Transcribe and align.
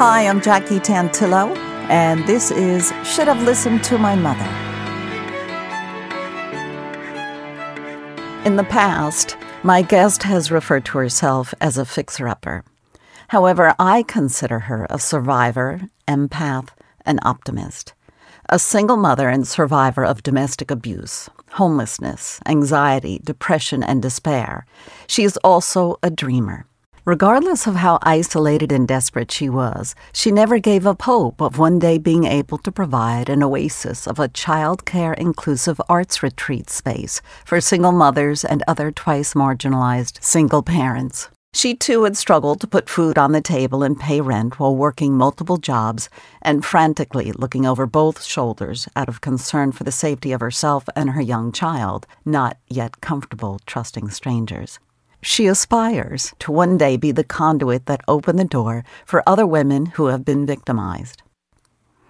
Hi, 0.00 0.26
I'm 0.26 0.40
Jackie 0.40 0.80
Tantillo, 0.80 1.54
and 1.90 2.26
this 2.26 2.50
is 2.50 2.90
Should 3.04 3.28
Have 3.28 3.42
Listened 3.42 3.84
to 3.84 3.98
My 3.98 4.16
Mother. 4.16 4.48
In 8.46 8.56
the 8.56 8.64
past, 8.64 9.36
my 9.62 9.82
guest 9.82 10.22
has 10.22 10.50
referred 10.50 10.86
to 10.86 10.96
herself 10.96 11.52
as 11.60 11.76
a 11.76 11.84
fixer 11.84 12.28
upper. 12.28 12.64
However, 13.28 13.74
I 13.78 14.02
consider 14.04 14.60
her 14.60 14.86
a 14.88 14.98
survivor, 14.98 15.82
empath, 16.08 16.68
and 17.04 17.20
optimist. 17.22 17.92
A 18.48 18.58
single 18.58 18.96
mother 18.96 19.28
and 19.28 19.46
survivor 19.46 20.06
of 20.06 20.22
domestic 20.22 20.70
abuse, 20.70 21.28
homelessness, 21.50 22.40
anxiety, 22.46 23.20
depression, 23.22 23.82
and 23.82 24.00
despair. 24.00 24.64
She 25.06 25.24
is 25.24 25.36
also 25.44 25.98
a 26.02 26.08
dreamer. 26.08 26.64
Regardless 27.06 27.66
of 27.66 27.76
how 27.76 27.98
isolated 28.02 28.70
and 28.70 28.86
desperate 28.86 29.30
she 29.30 29.48
was, 29.48 29.94
she 30.12 30.30
never 30.30 30.58
gave 30.58 30.86
up 30.86 31.00
hope 31.02 31.40
of 31.40 31.56
one 31.56 31.78
day 31.78 31.96
being 31.96 32.24
able 32.24 32.58
to 32.58 32.70
provide 32.70 33.30
an 33.30 33.42
oasis 33.42 34.06
of 34.06 34.18
a 34.18 34.28
child 34.28 34.84
care 34.84 35.14
inclusive 35.14 35.80
arts 35.88 36.22
retreat 36.22 36.68
space 36.68 37.22
for 37.46 37.58
single 37.58 37.92
mothers 37.92 38.44
and 38.44 38.62
other 38.68 38.90
twice 38.90 39.32
marginalized 39.32 40.22
single 40.22 40.62
parents. 40.62 41.30
She 41.54 41.74
too 41.74 42.04
had 42.04 42.18
struggled 42.18 42.60
to 42.60 42.66
put 42.66 42.90
food 42.90 43.16
on 43.16 43.32
the 43.32 43.40
table 43.40 43.82
and 43.82 43.98
pay 43.98 44.20
rent 44.20 44.60
while 44.60 44.76
working 44.76 45.16
multiple 45.16 45.56
jobs 45.56 46.10
and 46.42 46.64
frantically 46.64 47.32
looking 47.32 47.64
over 47.64 47.86
both 47.86 48.22
shoulders 48.22 48.88
out 48.94 49.08
of 49.08 49.22
concern 49.22 49.72
for 49.72 49.84
the 49.84 49.90
safety 49.90 50.32
of 50.32 50.40
herself 50.40 50.84
and 50.94 51.10
her 51.10 51.22
young 51.22 51.50
child, 51.50 52.06
not 52.26 52.58
yet 52.68 53.00
comfortable 53.00 53.58
trusting 53.66 54.10
strangers. 54.10 54.78
She 55.22 55.46
aspires 55.46 56.32
to 56.38 56.52
one 56.52 56.78
day 56.78 56.96
be 56.96 57.12
the 57.12 57.24
conduit 57.24 57.86
that 57.86 58.00
opened 58.08 58.38
the 58.38 58.44
door 58.44 58.84
for 59.04 59.22
other 59.26 59.46
women 59.46 59.86
who 59.86 60.06
have 60.06 60.24
been 60.24 60.46
victimized. 60.46 61.22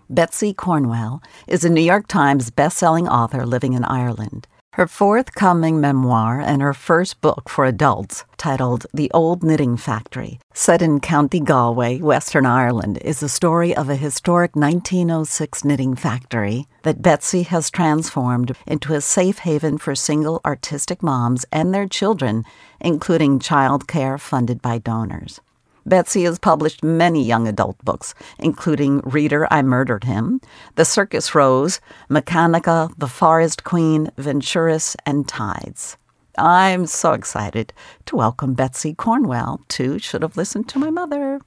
Betsy 0.08 0.52
Cornwell 0.52 1.22
is 1.46 1.64
a 1.64 1.70
New 1.70 1.80
York 1.82 2.06
Times 2.06 2.50
bestselling 2.50 3.08
author 3.08 3.46
living 3.46 3.74
in 3.74 3.84
Ireland. 3.84 4.46
Her 4.74 4.86
forthcoming 4.86 5.80
memoir 5.80 6.40
and 6.40 6.62
her 6.62 6.72
first 6.72 7.20
book 7.20 7.48
for 7.48 7.64
adults, 7.64 8.24
titled 8.36 8.86
The 8.94 9.10
Old 9.12 9.42
Knitting 9.42 9.76
Factory, 9.76 10.38
set 10.54 10.80
in 10.80 11.00
County 11.00 11.40
Galway, 11.40 11.98
Western 11.98 12.46
Ireland, 12.46 12.98
is 12.98 13.18
the 13.18 13.28
story 13.28 13.74
of 13.74 13.88
a 13.88 13.96
historic 13.96 14.54
1906 14.54 15.64
knitting 15.64 15.96
factory 15.96 16.68
that 16.84 17.02
Betsy 17.02 17.42
has 17.42 17.68
transformed 17.68 18.56
into 18.64 18.94
a 18.94 19.00
safe 19.00 19.40
haven 19.40 19.76
for 19.76 19.96
single 19.96 20.40
artistic 20.44 21.02
moms 21.02 21.44
and 21.50 21.74
their 21.74 21.88
children, 21.88 22.44
including 22.80 23.40
childcare 23.40 24.20
funded 24.20 24.62
by 24.62 24.78
donors. 24.78 25.40
Betsy 25.86 26.24
has 26.24 26.38
published 26.38 26.84
many 26.84 27.24
young 27.24 27.48
adult 27.48 27.78
books, 27.84 28.14
including 28.38 29.00
Reader, 29.00 29.46
I 29.50 29.62
Murdered 29.62 30.04
Him, 30.04 30.40
The 30.76 30.84
Circus 30.84 31.34
Rose, 31.34 31.80
Mechanica, 32.08 32.92
The 32.98 33.08
Forest 33.08 33.64
Queen, 33.64 34.10
Venturess, 34.16 34.96
and 35.06 35.26
Tides. 35.26 35.96
I'm 36.38 36.86
so 36.86 37.12
excited 37.12 37.72
to 38.06 38.16
welcome 38.16 38.54
Betsy 38.54 38.94
Cornwell 38.94 39.60
to 39.68 39.98
Should 39.98 40.22
Have 40.22 40.36
Listened 40.36 40.68
to 40.70 40.78
My 40.78 40.90
Mother. 40.90 41.40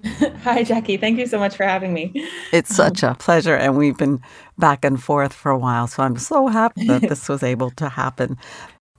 Hi, 0.44 0.62
Jackie. 0.62 0.96
Thank 0.96 1.18
you 1.18 1.26
so 1.26 1.38
much 1.38 1.56
for 1.56 1.64
having 1.64 1.92
me. 1.92 2.12
It's 2.52 2.74
such 2.74 3.02
a 3.02 3.14
pleasure, 3.18 3.56
and 3.56 3.76
we've 3.76 3.96
been 3.96 4.20
back 4.56 4.84
and 4.84 5.02
forth 5.02 5.32
for 5.32 5.50
a 5.50 5.58
while, 5.58 5.88
so 5.88 6.02
I'm 6.04 6.16
so 6.16 6.46
happy 6.46 6.86
that 6.86 7.02
this 7.02 7.28
was 7.28 7.42
able 7.42 7.70
to 7.72 7.88
happen. 7.88 8.36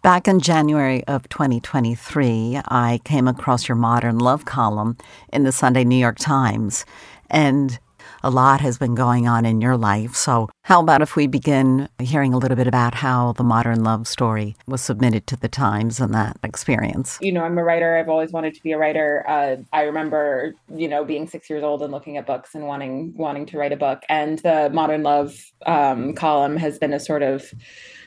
Back 0.01 0.29
in 0.29 0.39
January 0.39 1.03
of 1.07 1.27
2023, 1.27 2.61
I 2.69 3.01
came 3.03 3.27
across 3.27 3.67
your 3.67 3.75
modern 3.75 4.17
love 4.17 4.45
column 4.45 4.95
in 5.33 5.43
the 5.43 5.51
Sunday 5.51 5.83
New 5.83 5.97
York 5.97 6.17
Times, 6.17 6.85
and 7.29 7.77
a 8.23 8.29
lot 8.29 8.61
has 8.61 8.77
been 8.77 8.95
going 8.95 9.27
on 9.27 9.45
in 9.45 9.59
your 9.59 9.75
life. 9.75 10.15
So, 10.15 10.47
how 10.63 10.79
about 10.79 11.01
if 11.01 11.17
we 11.17 11.27
begin 11.27 11.89
hearing 11.99 12.33
a 12.33 12.37
little 12.37 12.55
bit 12.55 12.65
about 12.65 12.95
how 12.95 13.33
the 13.33 13.43
modern 13.43 13.83
love 13.83 14.07
story 14.07 14.55
was 14.67 14.79
submitted 14.79 15.27
to 15.27 15.35
the 15.35 15.49
Times 15.49 15.99
and 15.99 16.13
that 16.13 16.37
experience? 16.45 17.17
You 17.21 17.33
know, 17.33 17.43
I'm 17.43 17.57
a 17.57 17.63
writer. 17.63 17.97
I've 17.97 18.07
always 18.09 18.31
wanted 18.31 18.53
to 18.53 18.63
be 18.63 18.71
a 18.71 18.77
writer. 18.77 19.25
Uh, 19.27 19.57
I 19.73 19.81
remember, 19.81 20.53
you 20.73 20.87
know, 20.87 21.03
being 21.03 21.27
six 21.27 21.49
years 21.49 21.61
old 21.61 21.81
and 21.81 21.91
looking 21.91 22.15
at 22.15 22.25
books 22.25 22.55
and 22.55 22.65
wanting 22.65 23.13
wanting 23.17 23.45
to 23.47 23.57
write 23.57 23.73
a 23.73 23.77
book. 23.77 24.03
And 24.07 24.39
the 24.39 24.69
modern 24.71 25.03
love 25.03 25.35
um, 25.65 26.13
column 26.13 26.55
has 26.55 26.79
been 26.79 26.93
a 26.93 27.01
sort 27.01 27.21
of 27.21 27.53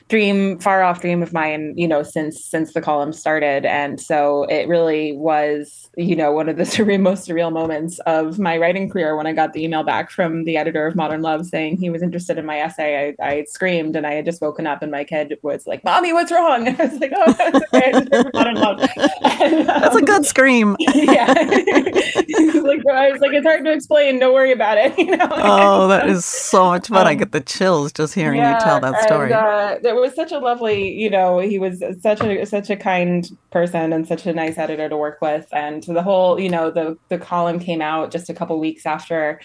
dream 0.09 0.59
far 0.59 0.83
off 0.83 1.01
dream 1.01 1.23
of 1.23 1.33
mine 1.33 1.73
you 1.77 1.87
know 1.87 2.03
since 2.03 2.43
since 2.43 2.73
the 2.73 2.81
column 2.81 3.13
started. 3.13 3.65
And 3.65 3.99
so 3.99 4.43
it 4.43 4.67
really 4.67 5.13
was 5.13 5.89
you 5.97 6.15
know 6.15 6.31
one 6.31 6.49
of 6.49 6.57
the 6.57 6.63
surreal, 6.73 6.99
most 6.99 7.27
surreal 7.27 7.51
moments 7.51 7.99
of 8.05 8.39
my 8.39 8.57
writing 8.57 8.89
career 8.89 9.15
when 9.15 9.27
i 9.27 9.33
got 9.33 9.53
the 9.53 9.63
email 9.63 9.83
back 9.83 10.09
from 10.09 10.43
the 10.43 10.57
editor 10.57 10.87
of 10.87 10.95
modern 10.95 11.21
love 11.21 11.45
saying 11.45 11.77
he 11.77 11.89
was 11.89 12.01
interested 12.01 12.37
in 12.37 12.45
my 12.45 12.59
essay. 12.59 13.15
I, 13.19 13.25
I 13.25 13.45
screamed 13.45 13.95
and 13.95 14.05
i 14.05 14.13
had 14.13 14.25
just 14.25 14.41
woken 14.41 14.67
up 14.67 14.81
and 14.81 14.91
my 14.91 15.03
kid 15.03 15.37
was 15.41 15.65
like 15.67 15.83
mommy 15.83 16.13
what's 16.13 16.31
wrong? 16.31 16.67
And 16.73 16.79
i 16.79 16.85
was 16.85 16.99
like 16.99 17.11
oh 17.15 17.33
that's 17.37 17.73
okay. 17.73 18.29
Modern 18.33 18.55
love. 18.55 18.79
And, 19.23 19.69
um, 19.69 19.81
that's 19.81 19.95
a 19.95 20.01
good 20.01 20.25
scream. 20.25 20.75
Yeah. 20.79 21.27
Like 21.27 22.85
i 22.87 23.11
was 23.11 23.21
like 23.21 23.33
it's 23.33 23.45
hard 23.45 23.65
to 23.65 23.71
explain. 23.71 24.19
Don't 24.19 24.33
worry 24.33 24.51
about 24.51 24.77
it 24.77 24.97
you 24.97 25.15
know? 25.17 25.27
Oh 25.31 25.87
that 25.87 26.09
is 26.09 26.25
so 26.25 26.65
much 26.65 26.87
fun. 26.87 27.01
Um, 27.01 27.07
i 27.07 27.15
get 27.15 27.31
the 27.31 27.41
chills 27.41 27.91
just 27.91 28.13
hearing 28.13 28.39
yeah, 28.39 28.57
you 28.57 28.63
tell 28.63 28.79
that 28.79 29.03
story. 29.03 29.31
and, 29.31 29.85
uh, 29.85 29.92
it 29.97 30.01
was 30.01 30.15
such 30.15 30.31
a 30.31 30.39
lovely, 30.39 30.91
you 30.93 31.09
know, 31.09 31.39
he 31.39 31.59
was 31.59 31.83
such 32.01 32.21
a 32.21 32.45
such 32.45 32.69
a 32.69 32.75
kind 32.75 33.29
person 33.51 33.93
and 33.93 34.07
such 34.07 34.25
a 34.25 34.33
nice 34.33 34.57
editor 34.57 34.89
to 34.89 34.97
work 34.97 35.19
with. 35.21 35.47
And 35.51 35.83
the 35.83 36.03
whole, 36.03 36.39
you 36.39 36.49
know, 36.49 36.71
the 36.71 36.97
the 37.09 37.17
column 37.17 37.59
came 37.59 37.81
out 37.81 38.11
just 38.11 38.29
a 38.29 38.33
couple 38.33 38.59
weeks 38.59 38.85
after 38.85 39.39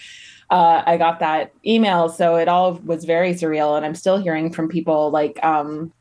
uh, 0.49 0.81
I 0.85 0.97
got 0.97 1.19
that 1.19 1.53
email, 1.65 2.09
so 2.09 2.35
it 2.35 2.47
all 2.47 2.73
was 2.83 3.05
very 3.05 3.33
surreal. 3.33 3.77
And 3.77 3.85
I'm 3.85 3.95
still 3.95 4.17
hearing 4.17 4.51
from 4.51 4.67
people 4.67 5.11
like, 5.11 5.43
um, 5.43 5.93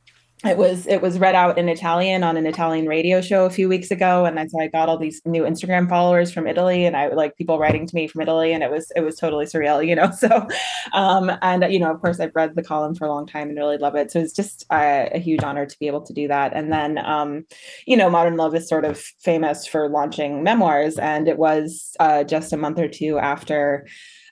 it 0.44 0.56
was 0.56 0.86
it 0.86 1.02
was 1.02 1.18
read 1.18 1.34
out 1.34 1.58
in 1.58 1.68
Italian 1.68 2.22
on 2.22 2.36
an 2.36 2.46
Italian 2.46 2.86
radio 2.86 3.20
show 3.20 3.44
a 3.44 3.50
few 3.50 3.68
weeks 3.68 3.90
ago, 3.90 4.24
and 4.24 4.38
so 4.48 4.60
I 4.60 4.68
got 4.68 4.88
all 4.88 4.96
these 4.96 5.20
new 5.24 5.42
Instagram 5.42 5.88
followers 5.88 6.32
from 6.32 6.46
Italy, 6.46 6.86
and 6.86 6.96
I 6.96 7.08
like 7.08 7.36
people 7.36 7.58
writing 7.58 7.86
to 7.86 7.94
me 7.94 8.06
from 8.06 8.20
Italy, 8.20 8.52
and 8.52 8.62
it 8.62 8.70
was 8.70 8.92
it 8.94 9.00
was 9.00 9.16
totally 9.16 9.46
surreal, 9.46 9.86
you 9.86 9.94
know. 9.94 10.12
So, 10.18 10.48
um, 10.94 11.30
and 11.42 11.72
you 11.72 11.78
know, 11.78 11.92
of 11.92 12.00
course, 12.00 12.18
I've 12.18 12.34
read 12.34 12.54
the 12.54 12.62
column 12.62 12.94
for 12.94 13.06
a 13.06 13.12
long 13.12 13.26
time 13.26 13.48
and 13.48 13.56
really 13.56 13.78
love 13.78 13.94
it. 13.94 14.10
So 14.10 14.18
it's 14.18 14.32
just 14.32 14.64
a, 14.72 15.10
a 15.14 15.18
huge 15.18 15.42
honor 15.44 15.64
to 15.64 15.78
be 15.78 15.86
able 15.86 16.02
to 16.02 16.12
do 16.12 16.26
that. 16.26 16.52
And 16.54 16.72
then, 16.72 16.98
um, 16.98 17.44
you 17.86 17.96
know, 17.96 18.10
Modern 18.10 18.36
Love 18.36 18.54
is 18.54 18.68
sort 18.68 18.84
of 18.84 18.98
famous 18.98 19.66
for 19.66 19.88
launching 19.88 20.42
memoirs, 20.42 20.98
and 20.98 21.28
it 21.28 21.38
was 21.38 21.96
uh, 22.00 22.24
just 22.24 22.52
a 22.52 22.56
month 22.56 22.78
or 22.80 22.88
two 22.88 23.18
after 23.18 23.86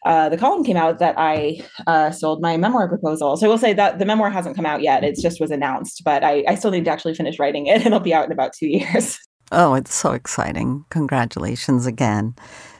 uh, 0.06 0.28
the 0.28 0.38
column 0.38 0.64
came 0.64 0.76
out 0.76 0.98
that 1.00 1.16
I 1.18 1.60
uh, 1.86 2.10
sold 2.10 2.40
my 2.40 2.56
memoir 2.56 2.88
proposal. 2.88 3.36
So 3.36 3.46
I 3.46 3.48
will 3.48 3.58
say 3.58 3.72
that 3.72 3.98
the 3.98 4.04
memoir 4.04 4.30
hasn't 4.30 4.54
come 4.56 4.64
out 4.64 4.80
yet. 4.80 5.04
It 5.04 5.18
just 5.20 5.40
was 5.40 5.50
announced, 5.50 6.02
but 6.04 6.22
I, 6.22 6.44
I 6.46 6.54
still 6.54 6.70
need 6.70 6.84
to 6.84 6.90
actually 6.90 7.14
finish 7.14 7.38
writing 7.38 7.66
it. 7.66 7.76
And 7.86 7.88
it'll 7.88 8.00
be 8.00 8.14
out 8.14 8.24
in 8.24 8.32
about 8.32 8.52
two 8.52 8.68
years. 8.68 9.18
Oh, 9.52 9.74
it's 9.74 9.94
so 9.94 10.10
exciting. 10.10 10.84
Congratulations 10.90 11.86
again. 11.86 12.34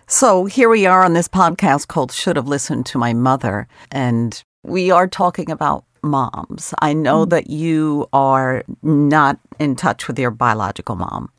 So 0.09 0.47
here 0.47 0.69
we 0.69 0.85
are 0.85 1.05
on 1.05 1.13
this 1.13 1.29
podcast 1.29 1.87
called 1.87 2.11
Should 2.11 2.35
Have 2.35 2.49
Listened 2.49 2.87
to 2.87 2.99
My 2.99 3.13
Mother. 3.13 3.69
And 3.93 4.43
we 4.65 4.91
are 4.91 5.07
talking 5.07 5.49
about 5.49 5.85
moms. 6.03 6.75
I 6.81 6.93
know 6.93 7.25
mm. 7.25 7.31
that 7.31 7.51
you 7.51 8.09
are 8.13 8.65
not 8.83 9.39
in 9.61 9.77
touch 9.77 10.09
with 10.09 10.19
your 10.19 10.33
biological 10.33 10.97
mom. 10.97 11.31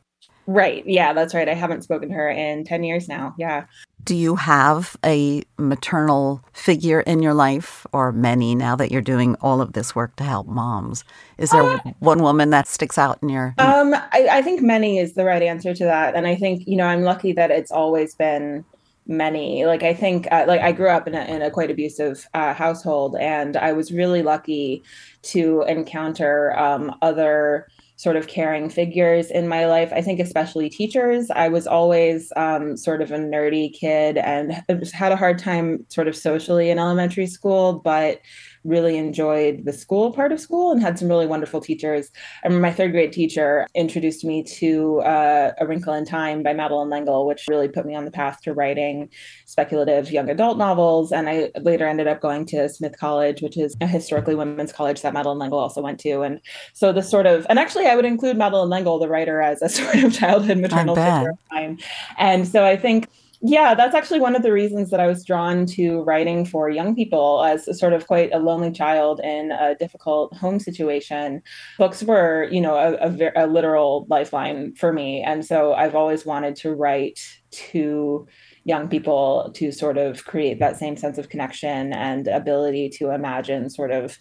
Right. 0.46 0.82
Yeah, 0.86 1.12
that's 1.12 1.34
right. 1.34 1.46
I 1.46 1.52
haven't 1.52 1.82
spoken 1.82 2.08
to 2.08 2.14
her 2.14 2.30
in 2.30 2.64
10 2.64 2.82
years 2.82 3.06
now. 3.06 3.34
Yeah. 3.38 3.66
Do 4.08 4.16
you 4.16 4.36
have 4.36 4.96
a 5.04 5.42
maternal 5.58 6.42
figure 6.54 7.02
in 7.02 7.20
your 7.20 7.34
life, 7.34 7.86
or 7.92 8.10
many 8.10 8.54
now 8.54 8.74
that 8.74 8.90
you're 8.90 9.02
doing 9.02 9.34
all 9.42 9.60
of 9.60 9.74
this 9.74 9.94
work 9.94 10.16
to 10.16 10.24
help 10.24 10.46
moms? 10.46 11.04
Is 11.36 11.50
there 11.50 11.62
uh, 11.62 11.78
one 11.98 12.22
woman 12.22 12.48
that 12.48 12.66
sticks 12.66 12.96
out 12.96 13.18
in 13.20 13.28
your? 13.28 13.54
Um, 13.58 13.92
I, 13.92 14.28
I 14.30 14.40
think 14.40 14.62
many 14.62 14.96
is 14.96 15.12
the 15.12 15.26
right 15.26 15.42
answer 15.42 15.74
to 15.74 15.84
that, 15.84 16.14
and 16.14 16.26
I 16.26 16.36
think 16.36 16.66
you 16.66 16.74
know 16.74 16.86
I'm 16.86 17.02
lucky 17.02 17.32
that 17.32 17.50
it's 17.50 17.70
always 17.70 18.14
been 18.14 18.64
many. 19.06 19.66
Like 19.66 19.82
I 19.82 19.92
think, 19.92 20.26
uh, 20.32 20.46
like 20.48 20.62
I 20.62 20.72
grew 20.72 20.88
up 20.88 21.06
in 21.06 21.14
a, 21.14 21.24
in 21.24 21.42
a 21.42 21.50
quite 21.50 21.70
abusive 21.70 22.26
uh, 22.32 22.54
household, 22.54 23.14
and 23.20 23.58
I 23.58 23.72
was 23.72 23.92
really 23.92 24.22
lucky 24.22 24.84
to 25.24 25.66
encounter 25.68 26.58
um, 26.58 26.94
other 27.02 27.68
sort 27.98 28.14
of 28.14 28.28
caring 28.28 28.70
figures 28.70 29.28
in 29.28 29.48
my 29.48 29.66
life. 29.66 29.92
I 29.92 30.00
think 30.00 30.20
especially 30.20 30.70
teachers. 30.70 31.30
I 31.32 31.48
was 31.48 31.66
always 31.66 32.32
um, 32.36 32.76
sort 32.76 33.02
of 33.02 33.10
a 33.10 33.18
nerdy 33.18 33.72
kid 33.72 34.16
and 34.16 34.52
had 34.92 35.10
a 35.10 35.16
hard 35.16 35.40
time 35.40 35.84
sort 35.88 36.06
of 36.06 36.14
socially 36.16 36.70
in 36.70 36.78
elementary 36.78 37.26
school, 37.26 37.80
but 37.80 38.20
really 38.68 38.96
enjoyed 38.96 39.64
the 39.64 39.72
school 39.72 40.12
part 40.12 40.30
of 40.30 40.40
school 40.40 40.70
and 40.70 40.82
had 40.82 40.98
some 40.98 41.08
really 41.08 41.26
wonderful 41.26 41.60
teachers. 41.60 42.10
I 42.44 42.48
remember 42.48 42.68
my 42.68 42.72
third 42.72 42.92
grade 42.92 43.12
teacher 43.12 43.66
introduced 43.74 44.24
me 44.24 44.42
to 44.42 45.00
uh, 45.00 45.52
A 45.58 45.66
Wrinkle 45.66 45.94
in 45.94 46.04
Time 46.04 46.42
by 46.42 46.52
Madeleine 46.52 46.90
L'Engle, 46.90 47.26
which 47.26 47.46
really 47.48 47.68
put 47.68 47.86
me 47.86 47.94
on 47.94 48.04
the 48.04 48.10
path 48.10 48.40
to 48.42 48.52
writing 48.52 49.08
speculative 49.46 50.10
young 50.10 50.28
adult 50.28 50.58
novels. 50.58 51.10
And 51.12 51.28
I 51.28 51.50
later 51.60 51.86
ended 51.86 52.06
up 52.06 52.20
going 52.20 52.44
to 52.46 52.68
Smith 52.68 52.98
College, 52.98 53.40
which 53.40 53.56
is 53.56 53.74
a 53.80 53.86
historically 53.86 54.34
women's 54.34 54.72
college 54.72 55.02
that 55.02 55.14
Madeleine 55.14 55.38
L'Engle 55.38 55.58
also 55.58 55.80
went 55.80 55.98
to. 56.00 56.22
And 56.22 56.40
so 56.74 56.92
the 56.92 57.02
sort 57.02 57.26
of, 57.26 57.46
and 57.48 57.58
actually 57.58 57.86
I 57.86 57.96
would 57.96 58.04
include 58.04 58.36
Madeleine 58.36 58.68
L'Engle, 58.68 58.98
the 58.98 59.08
writer, 59.08 59.40
as 59.40 59.62
a 59.62 59.68
sort 59.78 59.96
of 59.96 60.12
childhood 60.12 60.58
maternal 60.58 60.94
figure 60.94 61.30
of 61.30 61.38
mine. 61.50 61.78
And 62.18 62.46
so 62.46 62.64
I 62.64 62.76
think 62.76 63.08
Yeah, 63.40 63.74
that's 63.74 63.94
actually 63.94 64.18
one 64.18 64.34
of 64.34 64.42
the 64.42 64.52
reasons 64.52 64.90
that 64.90 64.98
I 64.98 65.06
was 65.06 65.24
drawn 65.24 65.64
to 65.66 66.02
writing 66.02 66.44
for 66.44 66.68
young 66.68 66.96
people 66.96 67.44
as 67.44 67.78
sort 67.78 67.92
of 67.92 68.08
quite 68.08 68.32
a 68.32 68.40
lonely 68.40 68.72
child 68.72 69.20
in 69.22 69.52
a 69.52 69.76
difficult 69.76 70.34
home 70.34 70.58
situation. 70.58 71.42
Books 71.78 72.02
were, 72.02 72.48
you 72.50 72.60
know, 72.60 72.74
a, 72.74 72.94
a, 72.94 73.44
a 73.44 73.46
literal 73.46 74.06
lifeline 74.10 74.74
for 74.74 74.92
me. 74.92 75.22
And 75.22 75.46
so 75.46 75.72
I've 75.74 75.94
always 75.94 76.26
wanted 76.26 76.56
to 76.56 76.74
write 76.74 77.20
to 77.50 78.26
young 78.64 78.88
people 78.88 79.52
to 79.54 79.70
sort 79.70 79.98
of 79.98 80.24
create 80.24 80.58
that 80.58 80.76
same 80.76 80.96
sense 80.96 81.16
of 81.16 81.28
connection 81.28 81.92
and 81.92 82.26
ability 82.26 82.88
to 82.90 83.10
imagine 83.10 83.70
sort 83.70 83.92
of 83.92 84.18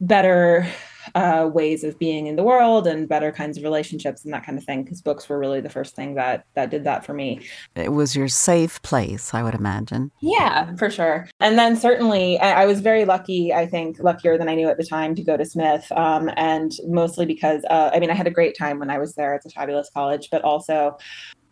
better 0.00 0.66
uh, 1.14 1.48
ways 1.52 1.84
of 1.84 1.98
being 1.98 2.26
in 2.26 2.36
the 2.36 2.42
world 2.42 2.86
and 2.86 3.08
better 3.08 3.30
kinds 3.30 3.58
of 3.58 3.64
relationships 3.64 4.24
and 4.24 4.32
that 4.32 4.44
kind 4.44 4.56
of 4.58 4.64
thing 4.64 4.82
because 4.82 5.02
books 5.02 5.28
were 5.28 5.38
really 5.38 5.60
the 5.60 5.68
first 5.68 5.94
thing 5.94 6.14
that 6.14 6.44
that 6.54 6.70
did 6.70 6.84
that 6.84 7.04
for 7.04 7.12
me. 7.12 7.46
It 7.74 7.92
was 7.92 8.16
your 8.16 8.28
safe 8.28 8.80
place 8.82 9.34
i 9.34 9.42
would 9.42 9.54
imagine. 9.54 10.10
Yeah 10.20 10.74
for 10.76 10.90
sure. 10.90 11.28
And 11.40 11.58
then 11.58 11.76
certainly 11.76 12.38
i 12.38 12.64
was 12.64 12.80
very 12.80 13.04
lucky 13.04 13.52
i 13.52 13.66
think 13.66 13.98
luckier 13.98 14.38
than 14.38 14.48
i 14.48 14.54
knew 14.54 14.68
at 14.68 14.78
the 14.78 14.86
time 14.86 15.14
to 15.14 15.22
go 15.22 15.36
to 15.36 15.44
smith 15.44 15.90
um, 15.92 16.30
and 16.36 16.72
mostly 16.86 17.26
because 17.26 17.64
uh, 17.70 17.90
i 17.92 18.00
mean 18.00 18.10
i 18.10 18.14
had 18.14 18.26
a 18.26 18.30
great 18.30 18.56
time 18.56 18.78
when 18.78 18.90
i 18.90 18.98
was 18.98 19.14
there 19.14 19.34
it's 19.34 19.46
a 19.46 19.50
fabulous 19.50 19.90
college 19.92 20.28
but 20.30 20.42
also 20.42 20.96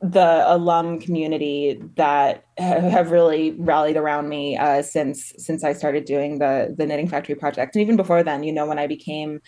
the 0.03 0.43
alum 0.53 0.99
community 0.99 1.81
that 1.95 2.45
have 2.59 3.13
really 3.13 3.53
rallied 3.53 3.97
around 3.97 4.29
me 4.29 4.57
uh, 4.57 4.83
since 4.83 5.33
since 5.39 5.63
I 5.63 5.73
started 5.73 6.05
doing 6.05 6.39
the 6.39 6.75
the 6.77 6.87
Knitting 6.87 7.09
Factory 7.09 7.37
project, 7.37 7.77
and 7.77 7.83
even 7.83 7.97
before 7.97 8.25
then, 8.25 8.43
you 8.43 8.53
know, 8.53 8.67
when 8.67 8.81
I 8.81 8.89
became 8.89 9.41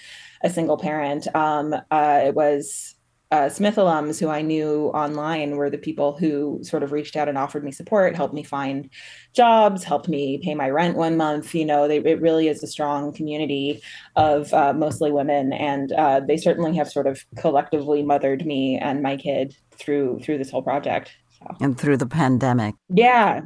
a 0.45 0.51
single 0.51 0.79
parent, 0.79 1.27
um, 1.35 1.75
uh, 1.91 2.21
it 2.25 2.35
was 2.35 2.94
uh, 3.35 3.49
Smith 3.49 3.75
alums 3.75 4.21
who 4.21 4.29
I 4.29 4.43
knew 4.43 4.93
online 4.95 5.57
were 5.57 5.69
the 5.69 5.77
people 5.77 6.17
who 6.17 6.61
sort 6.63 6.85
of 6.85 6.93
reached 6.93 7.17
out 7.17 7.29
and 7.29 7.37
offered 7.37 7.65
me 7.65 7.73
support, 7.73 8.15
helped 8.15 8.33
me 8.33 8.45
find 8.45 8.89
jobs, 9.33 9.83
helped 9.83 10.09
me 10.09 10.39
pay 10.39 10.55
my 10.55 10.71
rent 10.71 10.97
one 10.97 11.17
month. 11.17 11.53
You 11.53 11.65
know, 11.65 11.89
they, 11.89 11.99
it 11.99 12.21
really 12.21 12.47
is 12.47 12.63
a 12.63 12.69
strong 12.69 13.13
community 13.13 13.83
of 14.15 14.55
uh, 14.55 14.73
mostly 14.73 15.11
women, 15.11 15.53
and 15.53 15.91
uh, 15.95 16.21
they 16.21 16.37
certainly 16.37 16.77
have 16.77 16.89
sort 16.89 17.09
of 17.09 17.25
collectively 17.37 18.05
mothered 18.05 18.47
me 18.47 18.79
and 18.79 19.03
my 19.03 19.17
kid 19.17 19.57
through 19.73 20.21
through 20.23 20.39
this 20.39 20.53
whole 20.53 20.63
project. 20.63 21.11
So. 21.37 21.57
And 21.61 21.77
through 21.77 21.97
the 21.97 22.07
pandemic. 22.07 22.77
Yeah, 22.89 23.41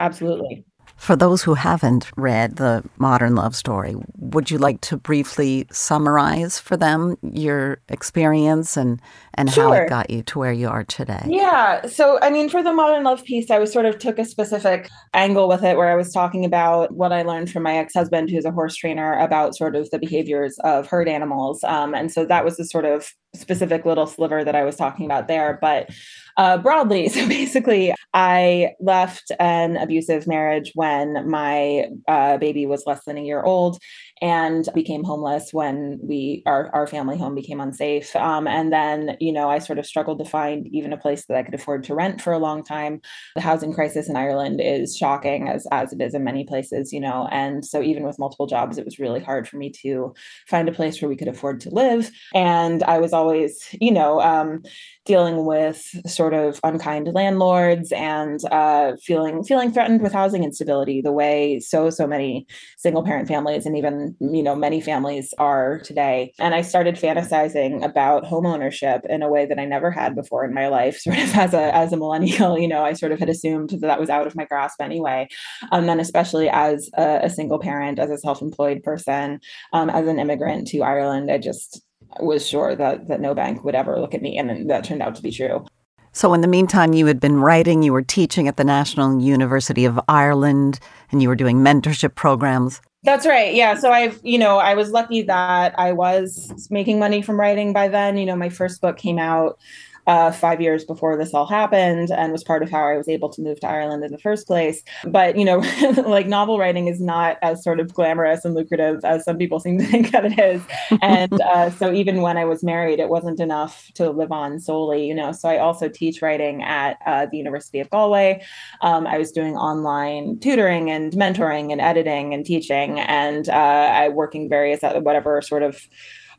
absolutely. 0.00 0.64
For 0.98 1.14
those 1.14 1.42
who 1.42 1.54
haven't 1.54 2.10
read 2.16 2.56
the 2.56 2.82
modern 2.98 3.36
love 3.36 3.54
story, 3.54 3.94
would 4.16 4.50
you 4.50 4.58
like 4.58 4.80
to 4.82 4.96
briefly 4.96 5.64
summarize 5.70 6.58
for 6.58 6.76
them 6.76 7.16
your 7.22 7.78
experience 7.88 8.76
and, 8.76 9.00
and 9.34 9.50
sure. 9.50 9.68
how 9.68 9.72
it 9.72 9.88
got 9.88 10.10
you 10.10 10.24
to 10.24 10.38
where 10.40 10.52
you 10.52 10.68
are 10.68 10.82
today? 10.82 11.22
Yeah. 11.26 11.86
So, 11.86 12.18
I 12.20 12.30
mean, 12.30 12.48
for 12.48 12.64
the 12.64 12.72
modern 12.72 13.04
love 13.04 13.24
piece, 13.24 13.48
I 13.48 13.60
was 13.60 13.72
sort 13.72 13.86
of 13.86 14.00
took 14.00 14.18
a 14.18 14.24
specific 14.24 14.90
angle 15.14 15.48
with 15.48 15.62
it 15.62 15.76
where 15.76 15.88
I 15.88 15.94
was 15.94 16.12
talking 16.12 16.44
about 16.44 16.92
what 16.92 17.12
I 17.12 17.22
learned 17.22 17.52
from 17.52 17.62
my 17.62 17.76
ex 17.76 17.94
husband, 17.94 18.28
who's 18.28 18.44
a 18.44 18.50
horse 18.50 18.74
trainer, 18.74 19.16
about 19.20 19.56
sort 19.56 19.76
of 19.76 19.88
the 19.90 20.00
behaviors 20.00 20.58
of 20.64 20.88
herd 20.88 21.08
animals. 21.08 21.62
Um, 21.62 21.94
and 21.94 22.10
so 22.10 22.26
that 22.26 22.44
was 22.44 22.56
the 22.56 22.64
sort 22.64 22.84
of 22.84 23.14
specific 23.34 23.84
little 23.84 24.06
sliver 24.06 24.44
that 24.44 24.56
I 24.56 24.64
was 24.64 24.76
talking 24.76 25.06
about 25.06 25.28
there. 25.28 25.58
But 25.60 25.90
uh, 26.38 26.56
broadly. 26.56 27.08
So 27.18 27.26
basically, 27.26 27.92
I 28.14 28.74
left 28.80 29.32
an 29.40 29.76
abusive 29.76 30.28
marriage 30.28 30.70
when 30.76 31.28
my 31.28 31.88
uh, 32.06 32.38
baby 32.38 32.64
was 32.64 32.84
less 32.86 33.04
than 33.04 33.18
a 33.18 33.22
year 33.22 33.42
old 33.42 33.78
and 34.20 34.68
became 34.74 35.04
homeless 35.04 35.52
when 35.52 35.98
we 36.02 36.42
our, 36.46 36.70
our 36.74 36.86
family 36.86 37.16
home 37.16 37.34
became 37.34 37.60
unsafe. 37.60 38.14
Um, 38.16 38.46
and 38.46 38.72
then 38.72 39.16
you 39.20 39.32
know 39.32 39.48
i 39.48 39.58
sort 39.58 39.78
of 39.78 39.86
struggled 39.86 40.18
to 40.18 40.24
find 40.24 40.66
even 40.68 40.92
a 40.92 40.96
place 40.96 41.26
that 41.26 41.36
i 41.36 41.42
could 41.42 41.54
afford 41.54 41.84
to 41.84 41.94
rent 41.94 42.20
for 42.20 42.32
a 42.32 42.38
long 42.38 42.62
time. 42.62 43.00
The 43.34 43.40
housing 43.40 43.72
crisis 43.72 44.08
in 44.08 44.16
ireland 44.16 44.60
is 44.62 44.96
shocking 44.96 45.48
as 45.48 45.66
as 45.72 45.92
it 45.92 46.00
is 46.00 46.14
in 46.14 46.24
many 46.24 46.44
places 46.44 46.92
you 46.92 47.00
know 47.00 47.28
and 47.30 47.64
so 47.64 47.82
even 47.82 48.04
with 48.04 48.18
multiple 48.18 48.46
jobs 48.46 48.78
it 48.78 48.84
was 48.84 48.98
really 48.98 49.20
hard 49.20 49.48
for 49.48 49.56
me 49.56 49.70
to 49.82 50.14
find 50.46 50.68
a 50.68 50.72
place 50.72 51.00
where 51.00 51.08
we 51.08 51.16
could 51.16 51.28
afford 51.28 51.60
to 51.60 51.70
live. 51.70 52.10
And 52.34 52.82
i 52.84 52.98
was 52.98 53.12
always 53.12 53.68
you 53.80 53.92
know 53.92 54.20
um, 54.20 54.62
dealing 55.04 55.46
with 55.46 55.82
sort 56.06 56.34
of 56.34 56.60
unkind 56.64 57.08
landlords 57.14 57.92
and 57.92 58.40
uh, 58.50 58.92
feeling 59.02 59.42
feeling 59.42 59.72
threatened 59.72 60.02
with 60.02 60.12
housing 60.12 60.44
instability 60.44 61.00
the 61.00 61.12
way 61.12 61.60
so 61.60 61.90
so 61.90 62.06
many 62.06 62.46
single 62.76 63.02
parent 63.02 63.28
families 63.28 63.66
and 63.66 63.76
even 63.76 64.07
you 64.20 64.42
know 64.42 64.54
many 64.54 64.80
families 64.80 65.32
are 65.38 65.78
today 65.80 66.32
and 66.38 66.54
i 66.54 66.62
started 66.62 66.96
fantasizing 66.96 67.84
about 67.84 68.24
home 68.24 68.46
ownership 68.46 69.02
in 69.08 69.22
a 69.22 69.28
way 69.28 69.46
that 69.46 69.58
i 69.58 69.64
never 69.64 69.90
had 69.90 70.14
before 70.14 70.44
in 70.44 70.54
my 70.54 70.68
life 70.68 70.98
sort 71.00 71.18
of 71.18 71.34
as 71.34 71.54
a 71.54 71.74
as 71.74 71.92
a 71.92 71.96
millennial 71.96 72.58
you 72.58 72.68
know 72.68 72.84
i 72.84 72.92
sort 72.92 73.12
of 73.12 73.18
had 73.18 73.28
assumed 73.28 73.70
that 73.70 73.80
that 73.80 74.00
was 74.00 74.10
out 74.10 74.26
of 74.26 74.36
my 74.36 74.44
grasp 74.44 74.80
anyway 74.80 75.28
and 75.72 75.80
um, 75.80 75.86
then 75.86 76.00
especially 76.00 76.48
as 76.48 76.90
a, 76.96 77.20
a, 77.24 77.30
single 77.30 77.58
parent 77.58 77.98
as 77.98 78.10
a 78.10 78.18
self-employed 78.18 78.82
person 78.82 79.40
um, 79.72 79.90
as 79.90 80.06
an 80.06 80.18
immigrant 80.18 80.66
to 80.66 80.82
ireland 80.82 81.30
i 81.30 81.38
just 81.38 81.82
was 82.20 82.46
sure 82.46 82.74
that 82.74 83.08
that 83.08 83.20
no 83.20 83.34
bank 83.34 83.64
would 83.64 83.74
ever 83.74 84.00
look 84.00 84.14
at 84.14 84.22
me, 84.22 84.38
and 84.38 84.70
that 84.70 84.84
turned 84.84 85.02
out 85.02 85.14
to 85.16 85.22
be 85.22 85.30
true. 85.30 85.64
So, 86.12 86.34
in 86.34 86.40
the 86.40 86.48
meantime, 86.48 86.94
you 86.94 87.06
had 87.06 87.20
been 87.20 87.40
writing, 87.40 87.82
you 87.82 87.92
were 87.92 88.02
teaching 88.02 88.48
at 88.48 88.56
the 88.56 88.64
National 88.64 89.20
University 89.20 89.84
of 89.84 90.00
Ireland, 90.08 90.80
and 91.12 91.22
you 91.22 91.28
were 91.28 91.36
doing 91.36 91.58
mentorship 91.58 92.14
programs. 92.14 92.80
That's 93.04 93.26
right. 93.26 93.54
Yeah. 93.54 93.74
So 93.74 93.92
I've, 93.92 94.20
you 94.24 94.38
know, 94.38 94.58
I 94.58 94.74
was 94.74 94.90
lucky 94.90 95.22
that 95.22 95.78
I 95.78 95.92
was 95.92 96.68
making 96.70 96.98
money 96.98 97.22
from 97.22 97.38
writing 97.38 97.72
by 97.72 97.88
then. 97.88 98.16
You 98.18 98.26
know, 98.26 98.34
my 98.36 98.48
first 98.48 98.80
book 98.80 98.96
came 98.96 99.18
out 99.18 99.58
uh, 100.08 100.32
five 100.32 100.60
years 100.60 100.86
before 100.86 101.18
this 101.18 101.34
all 101.34 101.46
happened 101.46 102.10
and 102.10 102.32
was 102.32 102.42
part 102.42 102.62
of 102.62 102.70
how 102.70 102.82
I 102.82 102.96
was 102.96 103.08
able 103.08 103.28
to 103.28 103.42
move 103.42 103.60
to 103.60 103.68
Ireland 103.68 104.02
in 104.02 104.10
the 104.10 104.18
first 104.18 104.46
place. 104.46 104.82
But, 105.04 105.36
you 105.36 105.44
know, 105.44 105.58
like 106.06 106.26
novel 106.26 106.58
writing 106.58 106.88
is 106.88 106.98
not 106.98 107.36
as 107.42 107.62
sort 107.62 107.78
of 107.78 107.92
glamorous 107.92 108.42
and 108.44 108.54
lucrative 108.54 109.04
as 109.04 109.24
some 109.24 109.36
people 109.36 109.60
seem 109.60 109.78
to 109.78 109.84
think 109.90 110.10
that 110.12 110.24
it 110.24 110.38
is. 110.38 110.62
And 111.02 111.38
uh, 111.42 111.70
so 111.70 111.92
even 111.92 112.22
when 112.22 112.38
I 112.38 112.46
was 112.46 112.64
married, 112.64 113.00
it 113.00 113.10
wasn't 113.10 113.38
enough 113.38 113.92
to 113.94 114.10
live 114.10 114.32
on 114.32 114.60
solely, 114.60 115.06
you 115.06 115.14
know. 115.14 115.32
So 115.32 115.48
I 115.48 115.58
also 115.58 115.90
teach 115.90 116.22
writing 116.22 116.62
at 116.62 116.96
uh, 117.04 117.26
the 117.26 117.36
University 117.36 117.78
of 117.78 117.90
Galway. 117.90 118.42
Um, 118.80 119.06
I 119.06 119.18
was 119.18 119.30
doing 119.30 119.56
online 119.56 120.38
tutoring 120.40 120.90
and 120.90 121.12
mentoring 121.12 121.70
and 121.70 121.82
editing 121.82 122.32
and 122.32 122.46
teaching 122.46 122.98
and 123.00 123.50
uh, 123.50 123.52
I 123.52 124.08
working 124.08 124.48
various 124.48 124.82
at 124.82 125.02
whatever 125.04 125.42
sort 125.42 125.62
of 125.62 125.86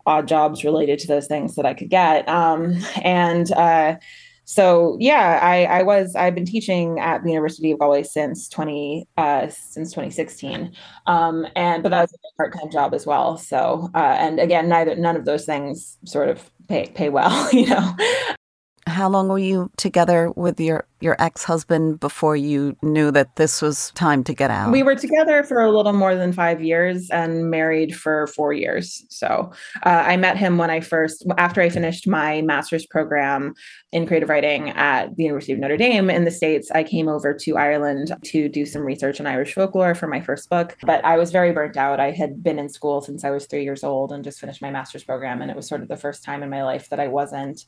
odd 0.06 0.28
jobs 0.28 0.63
related 0.63 1.00
to 1.00 1.07
those 1.07 1.28
things 1.28 1.56
that 1.56 1.66
I 1.66 1.74
could 1.74 1.90
get. 1.90 2.28
Um, 2.28 2.78
and 3.04 3.51
uh, 3.51 3.98
so 4.50 4.98
yeah, 5.00 5.40
I, 5.44 5.66
I 5.66 5.84
was 5.84 6.16
I've 6.16 6.34
been 6.34 6.46
teaching 6.46 7.00
at 7.00 7.24
the 7.24 7.30
University 7.30 7.69
of 7.69 7.78
Galway 7.78 8.01
since 8.01 8.50
twenty 8.50 9.08
uh, 9.15 9.48
since 9.50 9.94
twenty 9.94 10.10
sixteen, 10.10 10.74
um, 11.06 11.46
and 11.56 11.84
but 11.84 11.89
that 11.89 12.01
was 12.01 12.13
a 12.13 12.36
part 12.36 12.53
time 12.58 12.72
job 12.72 12.96
as 12.96 13.06
well. 13.06 13.38
So 13.38 13.91
uh, 13.94 14.15
and 14.18 14.39
again, 14.39 14.68
neither 14.68 14.96
none 14.96 15.15
of 15.15 15.25
those 15.25 15.46
things 15.46 16.00
sort 16.03 16.29
of 16.29 16.50
pay 16.68 16.88
pay 16.88 17.10
well, 17.10 17.48
you 17.53 17.68
know. 17.68 17.96
How 18.89 19.08
long 19.10 19.27
were 19.27 19.39
you 19.39 19.72
together 19.77 20.31
with 20.31 20.60
your 20.60 20.86
your 21.01 21.15
ex 21.19 21.43
husband 21.43 22.00
before 22.00 22.36
you 22.36 22.75
knew 22.81 23.10
that 23.12 23.36
this 23.38 23.62
was 23.62 23.91
time 23.91 24.24
to 24.25 24.34
get 24.34 24.51
out? 24.51 24.72
We 24.72 24.84
were 24.84 24.96
together 24.96 25.43
for 25.43 25.62
a 25.62 25.72
little 25.72 25.93
more 25.93 26.15
than 26.15 26.34
five 26.34 26.62
years 26.62 27.10
and 27.10 27.50
married 27.50 27.96
for 27.96 28.27
four 28.27 28.51
years. 28.51 29.05
So 29.10 29.51
uh, 29.86 30.03
I 30.05 30.17
met 30.17 30.38
him 30.38 30.58
when 30.58 30.69
I 30.69 30.81
first, 30.81 31.25
after 31.38 31.62
I 31.62 31.69
finished 31.69 32.08
my 32.08 32.41
master's 32.41 32.86
program 32.86 33.53
in 33.91 34.05
creative 34.05 34.29
writing 34.29 34.69
at 34.72 35.15
the 35.15 35.24
University 35.24 35.53
of 35.53 35.60
Notre 35.60 35.77
Dame 35.77 36.10
in 36.10 36.25
the 36.25 36.31
States. 36.31 36.69
I 36.72 36.84
came 36.84 37.08
over 37.08 37.34
to 37.34 37.58
Ireland 37.58 38.15
to 38.25 38.50
do 38.50 38.65
some 38.65 38.84
research 38.84 39.19
on 39.19 39.27
Irish 39.27 39.53
folklore 39.53 39.96
for 39.96 40.08
my 40.08 40.22
first 40.22 40.50
book, 40.50 40.77
but 40.84 41.03
I 41.03 41.17
was 41.17 41.31
very 41.31 41.51
burnt 41.51 41.77
out. 41.77 42.00
I 42.00 42.12
had 42.12 42.43
been 42.43 42.60
in 42.60 42.69
school 42.69 43.01
since 43.01 43.24
I 43.24 43.31
was 43.31 43.46
three 43.46 43.63
years 43.63 43.84
old 43.84 44.12
and 44.12 44.24
just 44.24 44.39
finished 44.39 44.62
my 44.62 44.69
master's 44.69 45.03
program. 45.03 45.41
And 45.41 45.50
it 45.50 45.58
was 45.58 45.67
sort 45.67 45.81
of 45.81 45.88
the 45.88 45.98
first 45.98 46.24
time 46.24 46.43
in 46.43 46.50
my 46.50 46.63
life 46.63 46.89
that 46.89 47.00
I 47.00 47.08
wasn't 47.08 47.65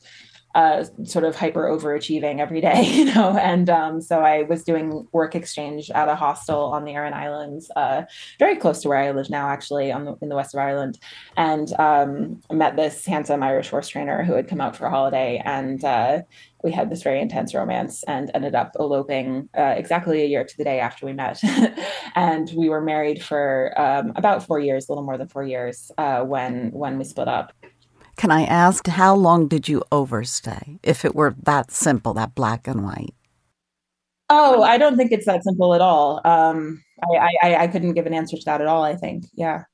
uh, 0.54 0.84
sort 1.04 1.24
of 1.24 1.34
hyper 1.34 1.62
overachieving 1.62 2.38
every 2.38 2.60
day, 2.60 2.82
you 2.86 3.06
know. 3.06 3.36
And 3.36 3.70
um, 3.70 4.00
so 4.00 4.20
I 4.20 4.42
was 4.42 4.64
doing 4.64 5.06
work 5.12 5.34
exchange 5.34 5.90
at 5.90 6.08
a 6.08 6.14
hostel 6.14 6.64
on 6.64 6.84
the 6.84 6.92
Aran 6.92 7.14
Islands, 7.14 7.70
uh, 7.76 8.02
very 8.38 8.56
close 8.56 8.82
to 8.82 8.88
where 8.88 8.98
I 8.98 9.10
live 9.10 9.30
now, 9.30 9.48
actually, 9.48 9.90
on 9.90 10.04
the, 10.04 10.16
in 10.20 10.28
the 10.28 10.36
west 10.36 10.54
of 10.54 10.60
Ireland, 10.60 10.98
and 11.36 11.72
um, 11.78 12.40
met 12.50 12.76
this 12.76 13.06
handsome 13.06 13.42
Irish 13.42 13.70
horse 13.70 13.88
trainer 13.88 14.22
who 14.22 14.34
had 14.34 14.48
come 14.48 14.60
out 14.60 14.76
for 14.76 14.86
a 14.86 14.90
holiday, 14.90 15.40
and 15.44 15.82
uh, 15.84 16.22
we 16.62 16.70
had 16.70 16.90
this 16.90 17.02
very 17.02 17.20
intense 17.20 17.54
romance, 17.54 18.04
and 18.04 18.30
ended 18.34 18.54
up 18.54 18.76
eloping 18.78 19.48
uh, 19.56 19.74
exactly 19.76 20.22
a 20.22 20.26
year 20.26 20.44
to 20.44 20.56
the 20.56 20.64
day 20.64 20.80
after 20.80 21.06
we 21.06 21.12
met, 21.12 21.40
and 22.14 22.52
we 22.56 22.68
were 22.68 22.80
married 22.80 23.22
for 23.22 23.72
um, 23.80 24.12
about 24.16 24.46
four 24.46 24.60
years, 24.60 24.88
a 24.88 24.92
little 24.92 25.04
more 25.04 25.18
than 25.18 25.28
four 25.28 25.44
years, 25.44 25.90
uh, 25.98 26.22
when 26.22 26.70
when 26.72 26.98
we 26.98 27.04
split 27.04 27.28
up. 27.28 27.52
Can 28.22 28.30
I 28.30 28.44
ask 28.44 28.86
how 28.86 29.16
long 29.16 29.48
did 29.48 29.68
you 29.68 29.82
overstay? 29.90 30.78
If 30.84 31.04
it 31.04 31.16
were 31.16 31.34
that 31.42 31.72
simple, 31.72 32.14
that 32.14 32.36
black 32.36 32.68
and 32.68 32.84
white. 32.84 33.16
Oh, 34.30 34.62
I 34.62 34.78
don't 34.78 34.96
think 34.96 35.10
it's 35.10 35.26
that 35.26 35.42
simple 35.42 35.74
at 35.74 35.80
all. 35.80 36.20
Um, 36.24 36.84
I, 37.02 37.30
I, 37.42 37.56
I 37.56 37.66
couldn't 37.66 37.94
give 37.94 38.06
an 38.06 38.14
answer 38.14 38.36
to 38.36 38.42
that 38.44 38.60
at 38.60 38.68
all. 38.68 38.84
I 38.84 38.94
think, 38.94 39.24
yeah. 39.34 39.64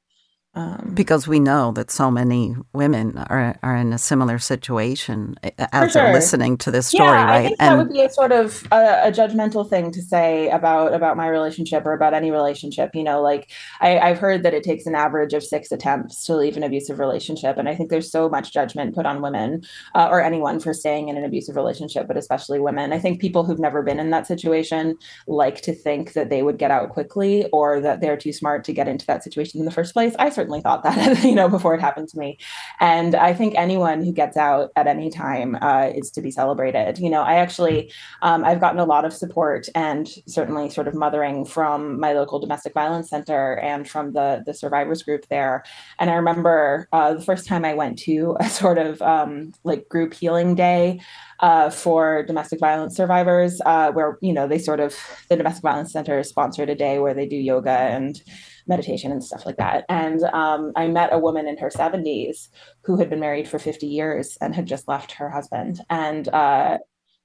Um, 0.55 0.93
because 0.95 1.29
we 1.29 1.39
know 1.39 1.73
that 1.73 1.91
so 1.91 2.11
many 2.11 2.57
women 2.73 3.19
are, 3.19 3.57
are 3.63 3.77
in 3.77 3.93
a 3.93 3.99
similar 3.99 4.39
situation 4.39 5.37
as 5.59 5.93
sure. 5.93 6.03
they're 6.03 6.13
listening 6.15 6.57
to 6.59 6.71
this 6.71 6.89
story, 6.89 7.11
yeah, 7.11 7.25
right? 7.25 7.37
I 7.37 7.47
think 7.49 7.57
and, 7.61 7.79
that 7.79 7.85
would 7.85 7.93
be 7.93 8.01
a 8.01 8.11
sort 8.11 8.33
of 8.33 8.67
a, 8.73 9.09
a, 9.09 9.13
judgmental 9.13 9.69
thing 9.69 9.93
to 9.93 10.01
say 10.01 10.49
about 10.49 10.95
about 10.95 11.19
my 11.19 11.29
relationship 11.29 11.85
or 11.85 11.93
about 11.93 12.15
any 12.15 12.31
relationship. 12.31 12.95
You 12.95 13.05
know, 13.05 13.21
like 13.21 13.53
I, 13.81 13.99
I've 13.99 14.19
heard 14.19 14.43
that 14.43 14.55
it 14.55 14.65
takes 14.65 14.87
an 14.87 14.95
average 14.95 15.35
of 15.35 15.45
six 15.45 15.71
attempts 15.71 16.25
to 16.25 16.35
leave 16.35 16.57
an 16.57 16.63
abusive 16.63 16.99
relationship, 16.99 17.59
and 17.59 17.69
I 17.69 17.75
think 17.77 17.91
there's 17.91 18.11
so 18.11 18.31
much 18.31 18.53
judgment 18.53 18.95
put 18.95 19.07
on 19.07 19.21
women 19.21 19.63
uh, 19.95 20.09
or 20.11 20.23
anyone 20.23 20.61
for 20.61 20.73
staying 20.73 21.09
in 21.09 21.19
an 21.19 21.25
abusive 21.25 21.57
relationship, 21.57 22.09
but 22.09 22.17
especially 22.17 22.59
women. 22.59 22.95
I 22.95 22.99
think 22.99 23.21
people 23.21 23.45
who've 23.45 23.61
never 23.61 23.83
been 23.83 24.01
in 24.01 24.11
that 24.11 24.27
situation 24.27 24.97
like 25.27 25.61
to 25.61 25.75
think 25.75 26.15
that 26.15 26.31
they 26.31 26.43
would 26.43 26.59
get 26.59 26.71
out 26.71 26.89
quickly 26.89 27.47
or 27.53 27.81
that 27.81 28.01
they're 28.01 28.17
too 28.17 28.33
smart 28.33 28.65
to 28.65 28.73
get 28.73 28.89
into 28.89 29.05
that 29.07 29.23
situation 29.23 29.61
in 29.61 29.67
the 29.67 29.71
first 29.71 29.93
place. 29.93 30.17
I 30.19 30.31
certainly 30.39 30.61
thought 30.61 30.85
that, 30.85 31.25
you 31.31 31.35
know, 31.35 31.49
before 31.49 31.75
it 31.75 31.81
happened 31.81 32.09
to 32.09 32.17
me. 32.17 32.39
And 32.79 33.17
I 33.17 33.35
think 33.35 33.55
anyone 33.57 34.05
who 34.05 34.13
gets 34.13 34.37
out 34.37 34.71
at 34.77 34.87
any 34.87 35.11
time 35.11 35.57
uh, 35.61 35.91
is 35.93 36.13
to 36.13 36.23
be 36.23 36.31
celebrated. 36.31 36.99
You 36.99 37.11
know, 37.11 37.23
I 37.23 37.35
actually, 37.35 37.93
um, 38.23 38.45
I've 38.45 38.61
gotten 38.61 38.79
a 38.79 38.85
lot 38.85 39.05
of 39.05 39.13
support 39.13 39.69
and 39.75 40.09
certainly 40.27 40.71
sort 40.71 40.87
of 40.87 40.95
mothering 40.95 41.45
from 41.45 41.99
my 41.99 42.13
local 42.13 42.39
domestic 42.39 42.73
violence 42.73 43.11
center 43.11 43.59
and 43.59 43.89
from 43.89 44.13
the 44.13 44.45
the 44.47 44.55
survivors 44.55 45.03
group 45.03 45.27
there. 45.29 45.65
And 45.99 46.09
I 46.09 46.15
remember 46.15 46.89
uh, 46.93 47.15
the 47.15 47.23
first 47.23 47.49
time 47.49 47.65
I 47.65 47.75
went 47.75 47.99
to 48.01 48.37
a 48.39 48.49
sort 48.61 48.79
of 48.79 49.03
um, 49.03 49.53
like 49.65 49.89
group 49.89 50.15
healing 50.15 50.55
day 50.55 51.01
uh, 51.41 51.71
for 51.71 52.23
domestic 52.25 52.61
violence 52.61 52.95
survivors, 52.97 53.61
uh, 53.67 53.91
where 53.91 54.19
you 54.21 54.33
know 54.33 54.47
they 54.47 54.59
sort 54.59 54.79
of 54.79 54.95
the 55.29 55.37
domestic 55.37 55.63
violence 55.63 55.93
center 55.93 56.23
sponsored 56.23 56.71
a 56.71 56.75
day 56.75 57.01
where 57.01 57.15
they 57.15 57.27
do 57.27 57.37
yoga 57.37 57.71
and 57.71 58.23
meditation 58.69 59.11
and 59.11 59.23
stuff 59.25 59.47
like 59.47 59.57
that. 59.57 59.85
And 59.89 60.23
um, 60.25 60.73
I 60.77 60.89
met 60.89 61.13
a 61.13 61.19
woman 61.19 61.49
in 61.49 61.57
her 61.59 61.71
70s 61.71 62.49
who 62.85 62.97
had 62.97 63.11
been 63.11 63.21
married 63.21 63.49
for 63.49 63.59
50 63.59 63.87
years 63.87 64.37
and 64.41 64.55
had 64.55 64.67
just 64.67 64.89
left 64.89 65.13
her 65.13 65.31
husband, 65.31 65.81
and 65.91 66.29
uh, 66.29 66.79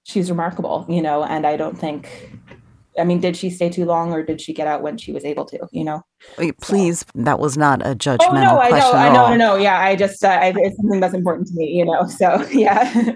she's 0.04 0.30
remarkable, 0.30 0.86
you 0.90 1.02
know. 1.02 1.24
And 1.24 1.46
I 1.46 1.58
don't 1.58 1.78
think 1.78 2.10
I 3.00 3.04
mean, 3.04 3.20
did 3.20 3.36
she 3.36 3.50
stay 3.50 3.70
too 3.70 3.86
long 3.86 4.14
or 4.14 4.24
did 4.24 4.40
she 4.40 4.54
get 4.54 4.68
out 4.68 4.82
when 4.82 4.98
she 4.98 5.12
was 5.12 5.26
able 5.26 5.46
to, 5.46 5.68
you 5.72 5.84
know? 5.84 6.04
Please, 6.62 7.00
so. 7.00 7.06
that 7.16 7.40
was 7.40 7.58
not 7.58 7.82
a 7.82 7.96
judgmental 7.96 8.30
oh, 8.30 8.34
no, 8.34 8.60
I. 8.60 8.70
Know, 8.70 8.92
I 8.92 9.10
know, 9.10 9.30
no, 9.30 9.36
no, 9.36 9.56
yeah. 9.56 9.80
I 9.80 9.96
just, 9.96 10.24
uh, 10.24 10.28
I, 10.28 10.54
it's 10.56 10.78
something 10.78 11.00
that's 11.00 11.14
important 11.14 11.48
to 11.48 11.54
me, 11.56 11.72
you 11.72 11.86
know? 11.86 12.08
So, 12.08 12.46
yeah. 12.52 13.16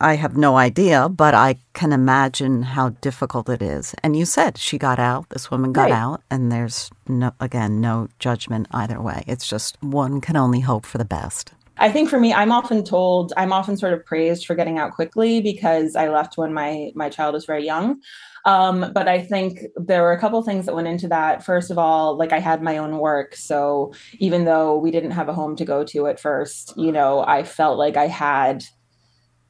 I 0.00 0.16
have 0.16 0.36
no 0.36 0.56
idea, 0.56 1.08
but 1.08 1.34
I 1.34 1.56
can 1.72 1.92
imagine 1.92 2.62
how 2.62 2.90
difficult 2.90 3.48
it 3.48 3.62
is. 3.62 3.94
And 4.02 4.14
you 4.14 4.26
said 4.26 4.58
she 4.58 4.76
got 4.76 4.98
out, 4.98 5.30
this 5.30 5.50
woman 5.50 5.72
got 5.72 5.84
right. 5.84 5.92
out, 5.92 6.22
and 6.30 6.52
there's 6.52 6.90
no, 7.08 7.32
again, 7.40 7.80
no 7.80 8.08
judgment 8.18 8.66
either 8.72 9.00
way. 9.00 9.24
It's 9.26 9.48
just 9.48 9.82
one 9.82 10.20
can 10.20 10.36
only 10.36 10.60
hope 10.60 10.84
for 10.84 10.98
the 10.98 11.04
best. 11.04 11.52
I 11.78 11.90
think 11.90 12.08
for 12.08 12.18
me, 12.18 12.32
I'm 12.32 12.52
often 12.52 12.84
told, 12.84 13.32
I'm 13.36 13.52
often 13.52 13.76
sort 13.76 13.92
of 13.92 14.04
praised 14.04 14.46
for 14.46 14.54
getting 14.54 14.78
out 14.78 14.92
quickly 14.92 15.40
because 15.40 15.94
I 15.94 16.08
left 16.08 16.38
when 16.38 16.52
my 16.52 16.90
my 16.94 17.10
child 17.10 17.34
was 17.34 17.44
very 17.44 17.64
young. 17.64 18.00
Um, 18.46 18.92
but 18.94 19.08
I 19.08 19.20
think 19.20 19.60
there 19.76 20.02
were 20.02 20.12
a 20.12 20.20
couple 20.20 20.40
things 20.42 20.66
that 20.66 20.74
went 20.74 20.88
into 20.88 21.08
that. 21.08 21.44
First 21.44 21.70
of 21.70 21.78
all, 21.78 22.16
like 22.16 22.32
I 22.32 22.38
had 22.38 22.62
my 22.62 22.78
own 22.78 22.98
work. 22.98 23.34
So 23.34 23.92
even 24.18 24.44
though 24.44 24.78
we 24.78 24.90
didn't 24.90 25.10
have 25.10 25.28
a 25.28 25.34
home 25.34 25.56
to 25.56 25.64
go 25.64 25.84
to 25.84 26.06
at 26.06 26.20
first, 26.20 26.72
you 26.76 26.92
know, 26.92 27.24
I 27.26 27.42
felt 27.42 27.76
like 27.76 27.96
I 27.96 28.06
had 28.06 28.62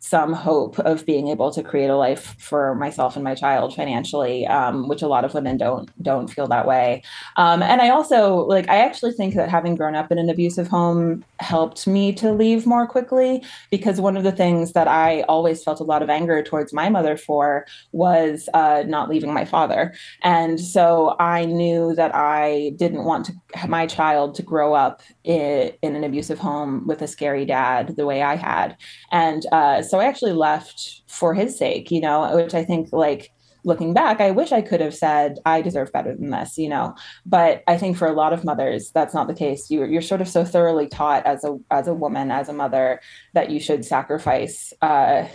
some 0.07 0.33
hope 0.33 0.79
of 0.79 1.05
being 1.05 1.27
able 1.27 1.51
to 1.51 1.65
create 1.65 1.89
a 1.89 1.97
life 1.97 2.37
for 2.39 2.77
myself 2.77 3.17
and 3.17 3.25
my 3.25 3.35
child 3.35 3.75
financially, 3.75 4.47
um, 4.47 4.87
which 4.87 5.03
a 5.03 5.09
lot 5.09 5.25
of 5.25 5.35
women 5.35 5.57
don't 5.57 5.91
don't 6.01 6.29
feel 6.29 6.47
that 6.47 6.65
way. 6.65 7.03
Um, 7.37 7.61
and 7.61 7.83
I 7.83 7.89
also 7.89 8.37
like 8.47 8.69
I 8.69 8.77
actually 8.77 9.13
think 9.13 9.35
that 9.35 9.49
having 9.49 9.75
grown 9.75 9.97
up 9.97 10.13
in 10.13 10.19
an 10.19 10.31
abusive 10.31 10.69
home 10.69 11.25
helped 11.41 11.89
me 11.89 12.13
to 12.13 12.33
leave 12.33 12.67
more 12.67 12.87
quickly 12.87 13.43
because 13.69 14.01
one 14.01 14.17
of 14.17 14.23
the 14.23 14.31
things 14.31 14.73
that 14.75 14.87
I 14.87 15.23
always 15.23 15.65
felt 15.65 15.81
a 15.81 15.85
lot 15.85 16.03
of 16.03 16.09
anger 16.09 16.41
towards 16.41 16.73
my 16.73 16.89
mother 16.89 17.17
for 17.17 17.67
was 17.91 18.49
uh, 18.55 18.85
not 18.87 19.09
leaving 19.09 19.35
my 19.35 19.45
father, 19.45 19.93
and 20.23 20.61
so 20.61 21.17
I 21.19 21.47
knew 21.47 21.97
that 21.97 22.15
I 22.15 22.75
didn't 22.77 23.05
want 23.05 23.27
to 23.27 23.33
my 23.67 23.87
child 23.87 24.37
to 24.37 24.43
grow 24.43 24.75
up 24.75 25.03
in, 25.25 25.73
in 25.83 25.97
an 25.97 26.05
abusive 26.05 26.39
home 26.39 26.87
with 26.87 27.03
a 27.03 27.09
scary 27.09 27.45
dad 27.45 27.97
the 27.97 28.07
way 28.07 28.23
I 28.23 28.37
had, 28.37 28.77
and 29.11 29.45
uh, 29.51 29.83
so 29.83 29.96
so 29.97 30.01
I 30.01 30.05
actually 30.05 30.35
left 30.35 31.05
for 31.07 31.33
his 31.33 31.57
sake, 31.57 31.91
you 31.91 32.03
know, 32.03 32.37
which 32.37 32.53
I 32.53 32.65
think 32.65 32.93
like 32.93 33.33
looking 33.65 33.95
back, 33.95 34.21
I 34.21 34.31
wish 34.31 34.53
I 34.53 34.61
could 34.61 34.83
have 34.83 34.95
said 34.95 35.39
I 35.47 35.63
deserve 35.63 35.91
better 35.91 36.15
than 36.15 36.29
this, 36.29 36.59
you 36.59 36.69
know. 36.69 36.95
But 37.25 37.63
I 37.67 37.79
think 37.79 37.97
for 37.97 38.07
a 38.07 38.13
lot 38.13 38.35
of 38.35 38.45
mothers, 38.45 38.91
that's 38.91 39.15
not 39.15 39.27
the 39.27 39.35
case. 39.35 39.71
You, 39.71 39.87
you're 39.87 40.03
sort 40.03 40.21
of 40.21 40.29
so 40.29 40.45
thoroughly 40.45 40.87
taught 40.87 41.25
as 41.25 41.45
a 41.45 41.59
as 41.71 41.89
a 41.89 41.95
woman, 41.95 42.31
as 42.31 42.51
a 42.51 42.53
mother, 42.53 43.01
that 43.33 43.49
you 43.49 43.59
should 43.59 43.87
sacrifice 43.87 44.75
uh, 44.83 45.29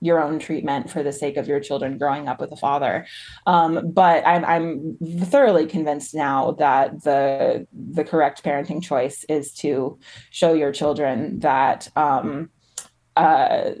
your 0.00 0.20
own 0.20 0.40
treatment 0.40 0.90
for 0.90 1.04
the 1.04 1.12
sake 1.12 1.36
of 1.36 1.46
your 1.46 1.60
children 1.60 1.96
growing 1.96 2.26
up 2.26 2.40
with 2.40 2.50
a 2.50 2.56
father. 2.56 3.06
Um, 3.46 3.92
but 3.92 4.26
I'm, 4.26 4.44
I'm 4.44 4.98
thoroughly 5.26 5.66
convinced 5.66 6.12
now 6.12 6.56
that 6.58 7.04
the 7.04 7.68
the 7.72 8.02
correct 8.02 8.42
parenting 8.42 8.82
choice 8.82 9.24
is 9.28 9.52
to 9.58 10.00
show 10.30 10.54
your 10.54 10.72
children 10.72 11.38
that. 11.38 11.88
Um, 11.94 12.50
uh, 13.16 13.72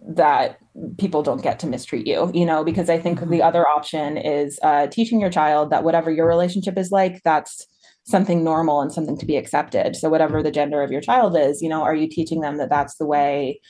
that 0.00 0.58
people 0.98 1.22
don't 1.22 1.42
get 1.42 1.58
to 1.58 1.66
mistreat 1.66 2.06
you 2.06 2.30
you 2.34 2.46
know 2.46 2.64
because 2.64 2.88
i 2.88 2.98
think 2.98 3.20
mm-hmm. 3.20 3.30
the 3.30 3.42
other 3.42 3.66
option 3.68 4.16
is 4.16 4.58
uh, 4.62 4.86
teaching 4.86 5.20
your 5.20 5.30
child 5.30 5.70
that 5.70 5.84
whatever 5.84 6.10
your 6.10 6.26
relationship 6.26 6.78
is 6.78 6.90
like 6.90 7.20
that's 7.24 7.66
something 8.08 8.42
normal 8.42 8.80
and 8.80 8.90
something 8.90 9.18
to 9.18 9.26
be 9.26 9.36
accepted. 9.36 9.94
So 9.94 10.08
whatever 10.08 10.42
the 10.42 10.50
gender 10.50 10.82
of 10.82 10.90
your 10.90 11.02
child 11.02 11.36
is 11.36 11.60
you 11.62 11.68
know 11.68 11.82
are 11.82 11.94
you 11.94 12.08
teaching 12.08 12.40
them 12.40 12.56
that 12.56 12.70
that's 12.70 12.96
the 12.96 13.06
way 13.06 13.60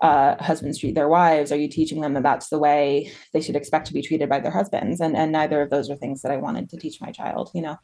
uh, 0.00 0.40
husbands 0.40 0.78
treat 0.78 0.94
their 0.94 1.08
wives? 1.08 1.50
Are 1.50 1.58
you 1.58 1.68
teaching 1.68 2.00
them 2.00 2.14
that 2.14 2.22
that's 2.22 2.50
the 2.50 2.58
way 2.58 3.10
they 3.32 3.40
should 3.40 3.56
expect 3.56 3.88
to 3.88 3.92
be 3.92 4.00
treated 4.00 4.28
by 4.28 4.38
their 4.38 4.52
husbands? 4.52 5.00
And 5.00 5.16
and 5.16 5.32
neither 5.32 5.60
of 5.60 5.70
those 5.70 5.90
are 5.90 5.96
things 5.96 6.22
that 6.22 6.30
i 6.30 6.36
wanted 6.36 6.70
to 6.70 6.76
teach 6.76 7.00
my 7.00 7.10
child 7.10 7.50
you 7.54 7.62
know? 7.62 7.76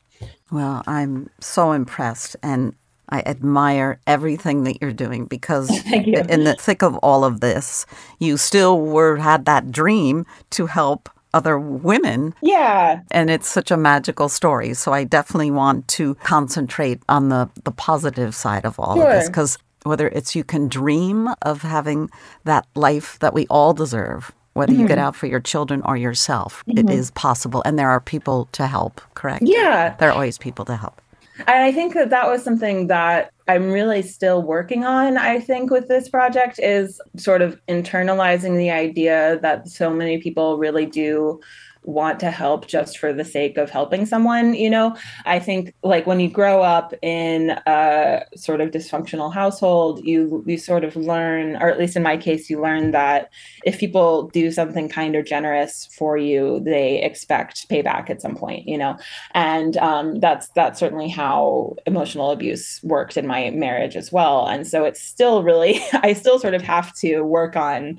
Well 0.53 0.83
i'm 0.87 1.29
so 1.41 1.73
impressed. 1.73 2.37
And 2.43 2.75
I 3.09 3.21
admire 3.27 4.01
everything 4.07 4.65
that 4.65 4.81
you're 4.81 4.93
doing 4.93 5.27
because 5.27 5.71
you. 5.87 6.23
in 6.29 6.45
the 6.45 6.55
thick 6.55 6.83
of 6.83 6.97
all 6.99 7.25
of 7.25 7.41
this, 7.41 7.87
you 8.19 8.37
still 8.37 8.81
were 8.81 9.17
had 9.17 9.45
that 9.45 9.71
dream 9.71 10.27
to 10.51 10.67
help 10.67 11.09
other 11.35 11.59
women. 11.59 12.35
Yeah. 12.41 13.01
And 13.11 13.29
it's 13.29 13.49
such 13.49 13.71
a 13.71 13.77
magical 13.77 14.29
story. 14.29 14.73
So 14.73 14.93
I 14.93 15.05
definitely 15.05 15.51
want 15.51 15.89
to 15.89 16.15
concentrate 16.17 17.03
on 17.09 17.29
the 17.29 17.51
the 17.65 17.73
positive 17.73 18.35
side 18.35 18.65
of 18.65 18.79
all 18.79 18.95
sure. 18.95 19.07
of 19.07 19.13
this 19.13 19.29
because 19.29 19.59
whether 19.83 20.09
it's 20.09 20.35
you 20.35 20.45
can 20.45 20.69
dream 20.69 21.29
of 21.43 21.63
having 21.63 22.09
that 22.45 22.67
life 22.75 23.19
that 23.19 23.35
we 23.35 23.47
all 23.49 23.75
deserve, 23.75 24.33
whether 24.55 24.73
mm-hmm. 24.73 24.83
you 24.83 24.89
get 24.89 24.97
mm-hmm. 24.99 25.07
out 25.09 25.17
for 25.17 25.27
your 25.27 25.41
children 25.41 25.83
or 25.85 25.97
yourself, 25.97 26.65
mm-hmm. 26.67 26.79
it 26.79 26.91
is 26.91 27.11
possible. 27.11 27.63
And 27.67 27.79
there 27.79 27.91
are 27.91 28.01
people 28.01 28.49
to 28.53 28.67
help, 28.67 29.01
correct? 29.15 29.43
Yeah. 29.45 29.95
There 29.99 30.09
are 30.09 30.13
always 30.13 30.39
people 30.39 30.65
to 30.67 30.77
help. 30.77 31.01
And 31.39 31.65
I 31.65 31.73
think 31.73 31.95
that 31.95 32.11
that 32.11 32.29
was 32.29 32.45
something 32.45 32.87
that 32.87 33.33
I'm 33.49 33.71
really 33.71 34.03
still 34.03 34.43
working 34.43 34.85
on, 34.85 35.19
I 35.19 35.41
think, 35.41 35.71
with 35.71 35.89
this 35.89 36.09
project 36.09 36.59
is 36.63 37.01
sort 37.17 37.43
of 37.43 37.61
internalizing 37.67 38.57
the 38.57 38.71
idea 38.71 39.39
that 39.43 39.69
so 39.69 39.91
many 39.91 40.19
people 40.19 40.59
really 40.59 40.87
do 40.87 41.41
want 41.85 42.21
to 42.21 42.31
help 42.31 42.67
just 42.67 42.99
for 42.99 43.13
the 43.13 43.25
sake 43.25 43.57
of 43.57 43.71
helping 43.71 44.07
someone 44.07 44.55
you 44.55 44.71
know? 44.71 44.97
I 45.25 45.39
think 45.39 45.75
like 45.83 46.07
when 46.07 46.21
you 46.21 46.29
grow 46.29 46.63
up 46.63 46.95
in 47.03 47.51
a 47.67 48.25
sort 48.37 48.61
of 48.61 48.71
dysfunctional 48.71 49.33
household 49.33 50.05
you 50.05 50.43
you 50.47 50.59
sort 50.59 50.85
of 50.85 50.97
learn 50.97 51.57
or 51.57 51.69
at 51.69 51.79
least 51.79 51.97
in 51.97 52.03
my 52.03 52.17
case 52.17 52.51
you 52.51 52.61
learn 52.61 52.91
that 52.93 53.31
if 53.65 53.79
people 53.79 54.29
do 54.29 54.51
something 54.51 54.89
kind 54.89 55.15
or 55.17 55.23
generous 55.23 55.89
for 55.97 56.17
you 56.17 56.61
they 56.61 57.03
expect 57.03 57.69
payback 57.69 58.11
at 58.11 58.23
some 58.23 58.37
point 58.37 58.67
you 58.67 58.79
know? 58.79 58.97
And 59.33 59.77
um, 59.79 60.21
that's 60.21 60.49
that's 60.49 60.79
certainly 60.79 61.09
how 61.09 61.77
emotional 61.87 62.31
abuse 62.31 62.81
worked 62.83 63.17
in 63.17 63.27
my 63.27 63.51
marriage 63.51 63.97
as 63.97 64.11
well. 64.13 64.47
And 64.47 64.67
so 64.67 64.85
it's 64.85 65.03
still 65.03 65.43
really 65.43 65.81
i 66.03 66.13
still 66.13 66.39
sort 66.39 66.55
of 66.55 66.63
have 66.63 66.95
to 66.95 67.23
work 67.23 67.57
on 67.57 67.99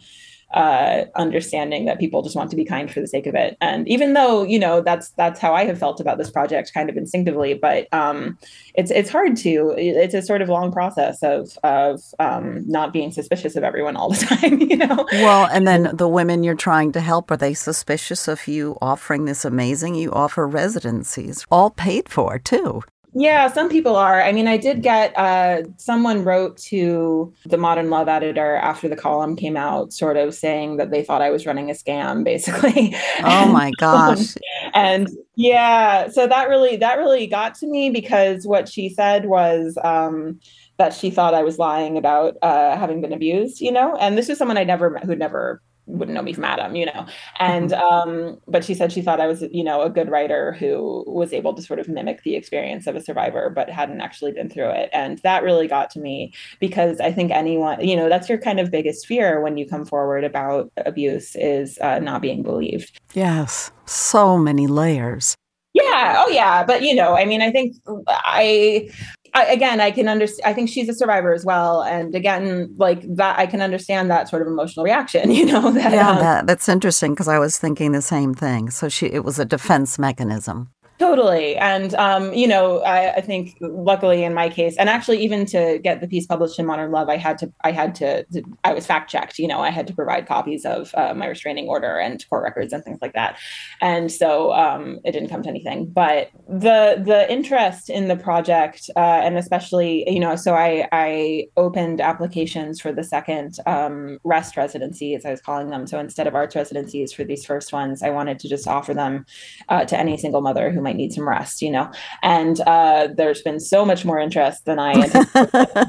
uh, 0.56 1.04
understanding 1.16 1.86
that 1.86 2.00
people 2.00 2.22
just 2.22 2.36
want 2.36 2.50
to 2.50 2.56
be 2.56 2.64
kind 2.64 2.90
for 2.92 3.02
the 3.02 3.08
sake 3.08 3.28
of 3.28 3.36
it. 3.36 3.58
And 3.60 3.88
even 3.88 4.14
though 4.14 4.44
you 4.44 4.58
know 4.58 4.82
that's 4.82 5.10
that's 5.12 5.40
how 5.40 5.54
I 5.54 5.66
have 5.66 5.78
felt 5.78 6.00
about 6.00 6.18
this 6.18 6.32
project, 6.32 6.74
kind 6.74 6.90
of 6.90 6.98
instinctively, 6.98 7.54
but 7.54 7.88
um, 7.94 8.38
it's 8.74 8.90
it's 8.90 9.10
hard 9.10 9.36
to. 9.38 9.76
It's 9.78 10.14
a 10.14 10.22
sort 10.22 10.42
of 10.42 10.50
long 10.50 10.72
process 10.72 11.22
of 11.22 11.58
of 11.64 12.02
um, 12.20 12.64
not 12.68 12.94
being 12.94 13.12
suspicious 13.12 13.56
of 13.56 13.64
everyone 13.64 13.98
all 13.98 14.10
the 14.10 14.26
time. 14.26 14.62
You 14.62 14.78
know. 14.78 15.06
Well, 15.12 15.48
and 15.52 15.68
then 15.68 15.92
the 15.94 16.08
women 16.08 16.44
you're 16.44 16.56
trying 16.56 16.94
to 16.94 17.02
help 17.02 17.30
are 17.30 17.38
they 17.38 17.54
suspicious 17.54 18.28
of 18.28 18.48
you 18.48 18.78
offering 18.82 19.26
this 19.26 19.44
amazing? 19.46 19.96
You 19.96 20.12
offer 20.12 20.48
residencies, 20.48 21.46
all 21.52 21.70
paid 21.70 22.08
for 22.08 22.40
too. 22.40 22.82
Yeah, 23.18 23.48
some 23.48 23.70
people 23.70 23.96
are. 23.96 24.22
I 24.22 24.34
mean, 24.34 24.46
I 24.46 24.58
did 24.58 24.84
get 24.84 25.18
uh, 25.18 25.64
someone 25.78 26.26
wrote 26.26 26.58
to 26.58 27.34
the 27.46 27.58
Modern 27.58 27.90
Love 27.90 28.10
editor 28.10 28.58
after 28.58 28.90
the 28.90 28.98
column 28.98 29.38
came 29.38 29.56
out, 29.56 29.94
sort 29.94 30.18
of 30.18 30.36
saying 30.36 30.76
that 30.78 30.92
they 30.92 31.02
thought 31.02 31.22
I 31.22 31.30
was 31.30 31.46
running 31.46 31.70
a 31.70 31.74
scam, 31.74 32.24
basically. 32.26 32.94
Oh 33.24 33.48
my 33.48 33.72
gosh! 33.80 34.36
and 34.74 35.08
yeah, 35.36 36.10
so 36.10 36.28
that 36.28 36.50
really 36.50 36.76
that 36.76 36.98
really 36.98 37.26
got 37.26 37.56
to 37.56 37.68
me 37.68 37.90
because 37.90 38.46
what 38.46 38.68
she 38.68 38.90
said 38.90 39.28
was 39.28 39.78
um, 39.82 40.38
that 40.78 40.94
she 40.94 41.10
thought 41.10 41.34
I 41.34 41.44
was 41.44 41.58
lying 41.58 41.98
about 41.98 42.36
uh, 42.42 42.76
having 42.76 43.00
been 43.00 43.14
abused, 43.14 43.62
you 43.62 43.72
know. 43.72 43.96
And 43.96 44.18
this 44.18 44.28
is 44.28 44.38
someone 44.38 44.58
I 44.58 44.66
never 44.66 44.90
met, 44.90 45.06
who'd 45.06 45.20
never 45.20 45.62
wouldn't 45.88 46.16
know 46.16 46.22
me 46.22 46.34
from 46.34 46.46
Adam, 46.46 46.76
you 46.76 46.86
know. 46.86 47.06
And 47.40 47.72
mm-hmm. 47.72 48.10
um, 48.10 48.42
but 48.48 48.64
she 48.64 48.74
said 48.74 48.92
she 48.92 49.02
thought 49.02 49.22
I 49.22 49.28
was, 49.28 49.44
you 49.52 49.64
know, 49.64 49.82
a 49.82 49.90
good 49.90 50.10
writer 50.10 50.54
who 50.54 51.04
was 51.08 51.34
able 51.34 51.54
to 51.54 51.62
sort 51.62 51.80
of 51.80 51.88
mimic 51.88 52.24
the 52.24 52.36
experience 52.36 52.88
of 52.88 52.96
a 52.96 53.02
survivor, 53.02 53.50
but 53.50 53.70
hadn't 53.70 54.02
actually 54.02 54.32
been 54.32 54.50
through 54.50 54.70
it. 54.70 54.90
And 54.94 55.20
that 55.20 55.44
really 55.44 55.68
got 55.68 55.90
to 55.92 56.00
me 56.00 56.34
because 56.60 57.00
I 57.00 57.12
think 57.12 57.32
anyone, 57.32 57.86
you 57.86 57.96
know, 57.96 58.10
that's 58.10 58.30
your 58.30 58.38
kind 58.38 58.60
of 58.60 58.72
biggest 58.72 59.06
fear 59.06 59.42
when 59.42 59.58
you 59.58 59.68
come 59.68 59.86
forward 59.86 60.24
about 60.24 60.72
abuse 60.78 61.36
is 61.36 61.78
uh, 61.80 62.00
not 62.00 62.22
being 62.22 62.44
believed. 62.44 63.00
Yes, 63.14 63.72
so 63.86 64.38
many 64.38 64.68
layers. 64.68 65.36
Yeah. 65.74 66.24
Oh, 66.26 66.30
yeah. 66.30 66.64
But 66.64 66.84
you 66.84 66.96
know, 66.96 67.16
I 67.16 67.26
mean, 67.26 67.42
I 67.42 67.52
think 67.52 67.76
I 68.08 68.90
I, 69.36 69.44
again, 69.48 69.82
I 69.82 69.92
can 69.92 70.08
understand. 70.08 70.50
I 70.50 70.54
think 70.54 70.70
she's 70.70 70.88
a 70.88 70.94
survivor 70.94 71.34
as 71.34 71.44
well, 71.44 71.84
and 71.84 72.16
again, 72.16 72.74
like 72.78 73.04
that, 73.16 73.38
I 73.38 73.46
can 73.46 73.62
understand 73.62 74.10
that 74.10 74.30
sort 74.30 74.42
of 74.42 74.48
emotional 74.48 74.84
reaction. 74.84 75.30
You 75.36 75.46
know, 75.46 75.70
that, 75.72 75.92
yeah, 75.92 76.12
um, 76.12 76.20
that, 76.20 76.48
that's 76.48 76.70
interesting 76.70 77.12
because 77.12 77.28
I 77.28 77.40
was 77.40 77.58
thinking 77.58 77.92
the 77.92 78.02
same 78.02 78.34
thing. 78.34 78.70
So 78.70 78.88
she, 78.88 79.08
it 79.08 79.26
was 79.26 79.38
a 79.38 79.44
defense 79.44 80.00
mechanism. 80.00 80.70
Totally. 80.98 81.58
And, 81.58 81.94
um, 81.96 82.34
you 82.34 82.48
know, 82.48 82.80
I, 82.80 83.16
I, 83.16 83.22
think 83.22 83.58
luckily 83.60 84.24
in 84.24 84.34
my 84.34 84.48
case, 84.48 84.78
and 84.78 84.90
actually 84.90 85.22
even 85.24 85.46
to 85.48 85.78
get 85.84 86.00
the 86.00 86.08
piece 86.08 86.26
published 86.26 86.58
in 86.58 86.66
Modern 86.66 86.90
Love, 86.92 87.10
I 87.10 87.18
had 87.18 87.38
to, 87.40 87.52
I 87.66 87.72
had 87.72 87.94
to, 87.96 88.26
I 88.64 88.74
was 88.74 88.86
fact 88.86 89.10
checked, 89.10 89.38
you 89.38 89.48
know, 89.48 89.60
I 89.60 89.72
had 89.72 89.88
to 89.88 89.94
provide 89.94 90.26
copies 90.26 90.64
of 90.64 90.96
uh, 90.96 91.14
my 91.14 91.28
restraining 91.28 91.68
order 91.68 91.98
and 91.98 92.24
court 92.30 92.44
records 92.44 92.72
and 92.72 92.82
things 92.82 93.00
like 93.02 93.12
that. 93.12 93.38
And 93.82 94.10
so 94.10 94.54
um, 94.54 95.00
it 95.04 95.12
didn't 95.12 95.28
come 95.28 95.44
to 95.44 95.50
anything. 95.50 95.88
But 95.88 96.30
the, 96.48 97.04
the 97.06 97.30
interest 97.30 97.90
in 97.90 98.08
the 98.08 98.16
project, 98.16 98.90
uh, 98.96 99.00
and 99.00 99.38
especially, 99.38 100.10
you 100.10 100.22
know, 100.22 100.38
so 100.38 100.54
I, 100.54 100.88
I 100.94 101.48
opened 101.58 102.00
applications 102.00 102.80
for 102.80 102.94
the 102.94 103.04
second 103.04 103.58
um, 103.66 104.18
rest 104.24 104.56
residency, 104.56 105.14
as 105.14 105.26
I 105.26 105.32
was 105.32 105.42
calling 105.42 105.72
them. 105.72 105.88
So 105.88 106.00
instead 106.00 106.26
of 106.26 106.36
arts 106.36 106.56
residencies 106.56 107.12
for 107.12 107.26
these 107.26 107.46
first 107.46 107.74
ones, 107.74 108.02
I 108.02 108.12
wanted 108.12 108.40
to 108.40 108.48
just 108.48 108.66
offer 108.66 108.94
them 108.94 109.26
uh, 109.68 109.84
to 109.84 110.00
any 110.00 110.16
single 110.16 110.40
mother 110.40 110.72
who 110.72 110.85
might 110.86 110.96
need 110.96 111.12
some 111.12 111.28
rest, 111.28 111.62
you 111.62 111.70
know. 111.70 111.92
And 112.24 112.62
uh, 112.62 113.10
there's 113.14 113.42
been 113.42 113.60
so 113.60 113.84
much 113.84 114.06
more 114.06 114.20
interest 114.20 114.64
than 114.64 114.80
I 114.80 114.94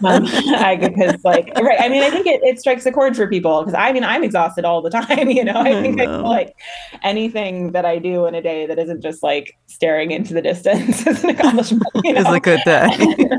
um, 0.03 0.25
because, 0.81 1.23
like, 1.25 1.53
right. 1.57 1.81
I 1.81 1.89
mean, 1.89 2.03
I 2.03 2.11
think 2.11 2.27
it, 2.27 2.41
it 2.43 2.59
strikes 2.59 2.85
a 2.87 2.91
chord 2.91 3.17
for 3.17 3.29
people 3.29 3.63
because 3.63 3.75
I 3.75 3.93
mean, 3.93 4.03
I'm 4.03 4.25
exhausted 4.25 4.65
all 4.65 4.83
the 4.83 4.91
time, 5.01 5.31
you 5.31 5.45
know. 5.45 5.61
I 5.61 5.81
think 5.81 6.01
I, 6.01 6.05
I 6.05 6.17
like 6.17 6.55
anything 7.03 7.73
that 7.73 7.85
I 7.85 7.99
do 7.99 8.27
in 8.27 8.35
a 8.35 8.43
day 8.43 8.67
that 8.67 8.79
isn't 8.79 9.03
just 9.03 9.23
like 9.23 9.57
staring 9.67 10.11
into 10.11 10.35
the 10.35 10.43
distance 10.43 11.07
is 11.07 11.23
an 11.23 11.31
accomplishment. 11.31 11.85
You 12.03 12.15
know? 12.15 12.33
a 12.33 12.41
good 12.41 12.61
day. 12.65 12.85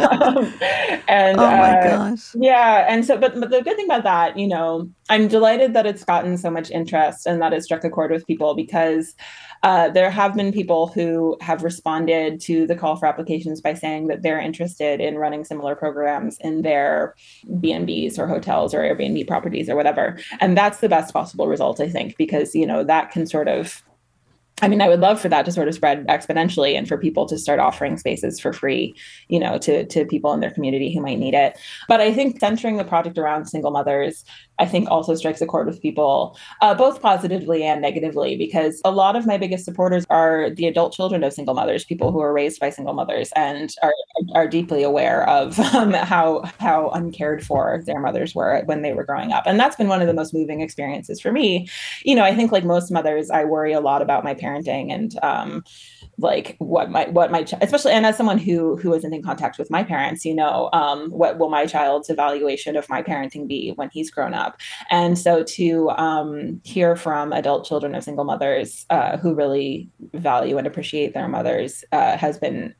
um, 0.10 0.54
and 1.08 1.40
oh 1.40 1.48
my 1.48 1.80
uh, 1.80 1.98
gosh, 1.98 2.36
yeah. 2.36 2.86
And 2.88 3.06
so, 3.06 3.18
but 3.18 3.38
but 3.40 3.50
the 3.50 3.62
good 3.62 3.76
thing 3.76 3.86
about 3.86 4.04
that, 4.04 4.38
you 4.38 4.48
know, 4.48 4.90
I'm 5.10 5.28
delighted 5.28 5.74
that 5.74 5.86
it's 5.86 6.04
gotten 6.04 6.38
so 6.38 6.50
much 6.50 6.70
interest 6.70 7.26
and 7.26 7.42
that 7.42 7.54
it 7.54 7.64
struck 7.64 7.84
a 7.84 7.90
chord 7.90 8.12
with 8.12 8.28
people 8.28 8.56
because 8.56 9.16
uh, 9.64 9.90
there 9.90 10.12
have 10.12 10.36
been 10.36 10.52
people 10.52 10.88
who 10.88 11.38
have 11.42 11.64
responded 11.64 12.42
to 12.42 12.68
the 12.68 12.76
call 12.76 12.96
for 12.96 13.06
applications 13.06 13.62
by 13.62 13.74
saying 13.74 14.08
that 14.08 14.22
they're 14.22 14.40
interested 14.40 15.00
in 15.00 15.18
running 15.18 15.44
similar 15.44 15.76
programs 15.76 16.38
in 16.40 16.62
their 16.62 17.16
B&Bs 17.60 18.20
or 18.20 18.28
hotels 18.28 18.74
or 18.74 18.80
Airbnb 18.80 19.28
properties 19.28 19.70
or 19.70 19.76
whatever. 19.76 20.18
And 20.40 20.58
that's 20.58 20.80
the 20.80 20.90
best 20.90 21.14
possible 21.14 21.48
result, 21.48 21.80
I 21.80 21.90
think, 21.90 22.18
because, 22.18 22.54
you 22.54 22.66
know, 22.66 22.84
that 22.84 23.12
can 23.12 23.26
sort 23.26 23.48
of 23.48 23.84
I 24.62 24.68
mean, 24.68 24.82
I 24.82 24.90
would 24.90 25.02
love 25.02 25.22
for 25.22 25.30
that 25.30 25.46
to 25.46 25.52
sort 25.52 25.68
of 25.68 25.76
spread 25.76 26.08
exponentially 26.08 26.76
and 26.76 26.88
for 26.88 26.98
people 26.98 27.28
to 27.28 27.38
start 27.38 27.60
offering 27.60 27.98
spaces 27.98 28.40
for 28.40 28.54
free, 28.54 28.96
you 29.28 29.40
know, 29.40 29.60
to, 29.60 29.86
to 29.86 30.04
people 30.04 30.34
in 30.34 30.40
their 30.40 30.50
community 30.50 30.92
who 30.92 31.00
might 31.00 31.20
need 31.20 31.36
it. 31.36 31.60
But 31.88 32.02
I 32.02 32.12
think 32.12 32.40
centering 32.40 32.78
the 32.78 32.84
project 32.84 33.20
around 33.20 33.46
single 33.46 33.70
mothers 33.70 34.26
I 34.60 34.66
think 34.66 34.90
also 34.90 35.16
strikes 35.16 35.42
a 35.42 35.46
chord 35.46 35.68
with 35.68 35.82
people, 35.82 36.38
uh, 36.62 36.74
both 36.74 37.02
positively 37.02 37.64
and 37.64 37.82
negatively, 37.82 38.36
because 38.38 38.82
a 38.84 38.92
lot 38.92 39.16
of 39.16 39.26
my 39.26 39.38
biggest 39.38 39.66
supporters 39.66 40.06
are 40.10 40.50
the 40.50 40.68
adult 40.68 40.94
children 40.94 41.24
of 41.24 41.34
single 41.34 41.54
mothers, 41.54 41.86
people 41.86 42.12
who 42.12 42.20
are 42.20 42.34
raised 42.34 42.60
by 42.60 42.70
single 42.70 42.94
mothers 42.94 43.32
and 43.36 43.74
are, 43.84 43.94
are 44.34 44.48
deeply 44.48 44.84
aware 44.84 45.28
of 45.30 45.60
um, 45.60 45.94
how, 45.94 46.44
how 46.60 46.90
uncared 46.90 47.46
for 47.46 47.82
their 47.86 48.00
mothers 48.00 48.34
were 48.34 48.64
when 48.66 48.82
they 48.82 48.94
were 48.94 49.04
growing 49.04 49.32
up. 49.32 49.44
And 49.46 49.60
that's 49.60 49.76
been 49.76 49.88
one 49.88 50.02
of 50.02 50.08
the 50.08 50.14
most 50.14 50.34
moving 50.34 50.62
experiences 50.62 51.22
for 51.22 51.32
me. 51.32 51.70
You 52.04 52.16
know, 52.16 52.24
I 52.24 52.36
think 52.36 52.52
like 52.52 52.66
most 52.66 52.92
mothers, 52.92 53.30
I 53.30 53.44
worry 53.46 53.74
a 53.74 53.80
lot 53.80 54.02
about 54.02 54.24
my 54.24 54.34
parenting 54.34 54.92
and, 54.92 55.18
um, 55.24 55.64
like 56.20 56.56
what 56.60 56.90
my 56.90 57.08
what 57.10 57.32
my 57.32 57.46
especially 57.62 57.92
and 57.92 58.06
as 58.06 58.18
someone 58.18 58.38
who 58.38 58.76
who 58.78 58.94
isn't 58.94 59.14
in 59.14 59.22
contact 59.22 59.58
with 59.60 59.70
my 59.70 59.84
parents 59.84 60.26
you 60.26 60.34
know 60.34 60.70
um, 60.74 61.10
what 61.12 61.38
will 61.38 61.50
my 61.50 61.66
child's 61.66 62.10
evaluation 62.10 62.76
of 62.76 62.90
my 62.90 63.04
parenting 63.04 63.48
be 63.48 63.72
when 63.76 63.90
he's 63.92 64.10
grown 64.10 64.34
up? 64.34 64.60
And 64.90 65.18
so 65.18 65.44
to 65.44 65.90
um, 65.92 66.62
hear 66.64 66.96
from 66.96 67.34
adult 67.34 67.66
children 67.66 67.96
of 67.96 68.04
single 68.04 68.26
mothers 68.26 68.86
uh, 68.90 69.18
who 69.18 69.36
really 69.36 69.90
value 70.14 70.58
and 70.58 70.68
appreciate 70.68 71.14
their 71.14 71.28
mothers 71.28 71.84
uh, 71.92 72.18
has 72.18 72.38
been 72.38 72.74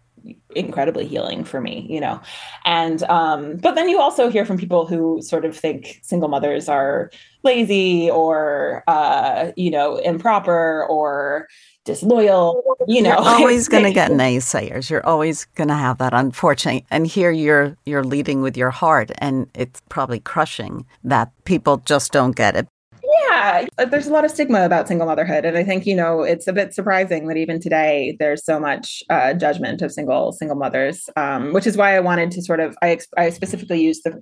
incredibly 0.56 1.08
healing 1.08 1.44
for 1.46 1.62
me 1.62 1.86
you 1.90 2.02
know? 2.02 2.20
And 2.66 3.04
um 3.04 3.58
but 3.58 3.76
then 3.76 3.88
you 3.88 4.00
also 4.00 4.30
hear 4.30 4.46
from 4.46 4.58
people 4.58 4.86
who 4.86 5.22
sort 5.22 5.46
of 5.46 5.56
think 5.56 6.00
single 6.02 6.28
mothers 6.28 6.68
are 6.68 7.12
lazy 7.44 8.10
or 8.10 8.84
uh 8.88 9.52
you 9.56 9.70
know 9.72 9.98
improper 9.98 10.86
or 10.90 11.48
disloyal 11.88 12.62
you 12.88 13.02
know. 13.02 13.10
you're 13.10 13.18
always 13.40 13.68
going 13.68 13.84
to 13.84 13.94
get 13.94 14.12
naysayers. 14.12 14.90
You're 14.90 15.06
always 15.06 15.46
going 15.56 15.70
to 15.70 15.76
have 15.76 15.98
that 15.98 16.14
unfortunately. 16.14 16.86
And 16.92 17.08
here 17.08 17.32
you're 17.32 17.76
you're 17.86 18.04
leading 18.04 18.42
with 18.42 18.56
your 18.56 18.70
heart 18.70 19.10
and 19.18 19.50
it's 19.56 19.82
probably 19.90 20.20
crushing 20.20 20.86
that 21.04 21.32
people 21.46 21.78
just 21.78 22.12
don't 22.12 22.36
get 22.36 22.56
it. 22.56 22.68
Yeah 23.04 23.66
there's 23.90 24.08
a 24.08 24.12
lot 24.12 24.26
of 24.26 24.32
stigma 24.32 24.66
about 24.66 24.88
single 24.88 25.08
motherhood 25.08 25.46
and 25.46 25.58
i 25.58 25.64
think 25.64 25.86
you 25.86 25.96
know 25.96 26.24
it's 26.24 26.48
a 26.48 26.54
bit 26.54 26.74
surprising 26.74 27.28
that 27.28 27.38
even 27.38 27.60
today 27.60 28.16
there's 28.20 28.44
so 28.44 28.60
much 28.60 29.04
uh, 29.10 29.34
judgment 29.34 29.82
of 29.82 29.92
single 29.92 30.32
single 30.34 30.58
mothers 30.58 31.10
um, 31.16 31.54
which 31.54 31.68
is 31.68 31.78
why 31.78 31.96
i 31.96 32.00
wanted 32.00 32.32
to 32.32 32.42
sort 32.42 32.60
of 32.60 32.76
i, 32.82 32.98
I 33.16 33.30
specifically 33.30 33.82
use 33.82 34.02
the 34.02 34.22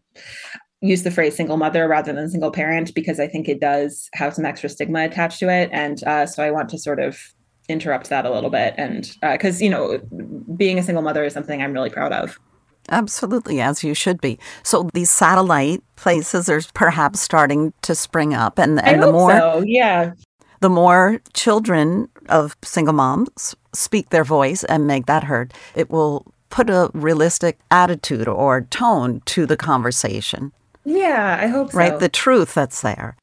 use 0.81 1.03
the 1.03 1.11
phrase 1.11 1.35
single 1.35 1.57
mother 1.57 1.87
rather 1.87 2.13
than 2.13 2.29
single 2.29 2.51
parent 2.51 2.93
because 2.93 3.19
I 3.19 3.27
think 3.27 3.47
it 3.47 3.59
does 3.59 4.09
have 4.13 4.33
some 4.33 4.45
extra 4.45 4.69
stigma 4.69 5.05
attached 5.05 5.39
to 5.39 5.49
it. 5.49 5.69
And 5.71 6.03
uh, 6.03 6.25
so 6.25 6.43
I 6.43 6.51
want 6.51 6.69
to 6.69 6.77
sort 6.77 6.99
of 6.99 7.17
interrupt 7.67 8.09
that 8.09 8.25
a 8.25 8.31
little 8.31 8.49
bit. 8.49 8.75
And 8.77 9.15
because 9.21 9.61
uh, 9.61 9.63
you 9.63 9.69
know 9.69 9.99
being 10.55 10.79
a 10.79 10.83
single 10.83 11.03
mother 11.03 11.23
is 11.23 11.33
something 11.33 11.61
i'm 11.61 11.73
really 11.73 11.89
proud 11.89 12.11
of. 12.11 12.39
Absolutely 12.89 13.61
as 13.61 13.83
you 13.83 13.95
should 13.95 14.21
be. 14.21 14.37
So 14.61 14.89
these 14.93 15.09
satellite 15.09 15.83
places 15.95 16.49
are 16.49 16.61
perhaps 16.73 17.19
starting 17.19 17.73
to 17.81 17.95
spring 17.95 18.33
up 18.33 18.59
and, 18.59 18.79
and 18.83 19.01
the 19.01 19.11
more 19.11 19.31
so. 19.31 19.63
yeah. 19.65 20.11
the 20.59 20.69
more 20.69 21.19
children 21.33 22.09
of 22.29 22.55
single 22.63 22.93
moms 22.93 23.55
speak 23.73 24.09
their 24.09 24.23
voice 24.23 24.63
and 24.65 24.85
make 24.85 25.07
that 25.07 25.23
heard 25.23 25.53
it 25.73 25.89
will 25.89 26.31
put 26.49 26.69
a 26.69 26.91
realistic 26.93 27.59
attitude 27.71 28.27
or 28.27 28.61
tone 28.61 29.21
to 29.25 29.45
the 29.45 29.57
conversation. 29.57 30.51
Yeah 30.83 31.37
i 31.41 31.47
hope 31.47 31.71
so. 31.71 31.77
Right 31.77 31.99
the 31.99 32.09
truth 32.09 32.53
that's 32.53 32.81
there 32.81 33.17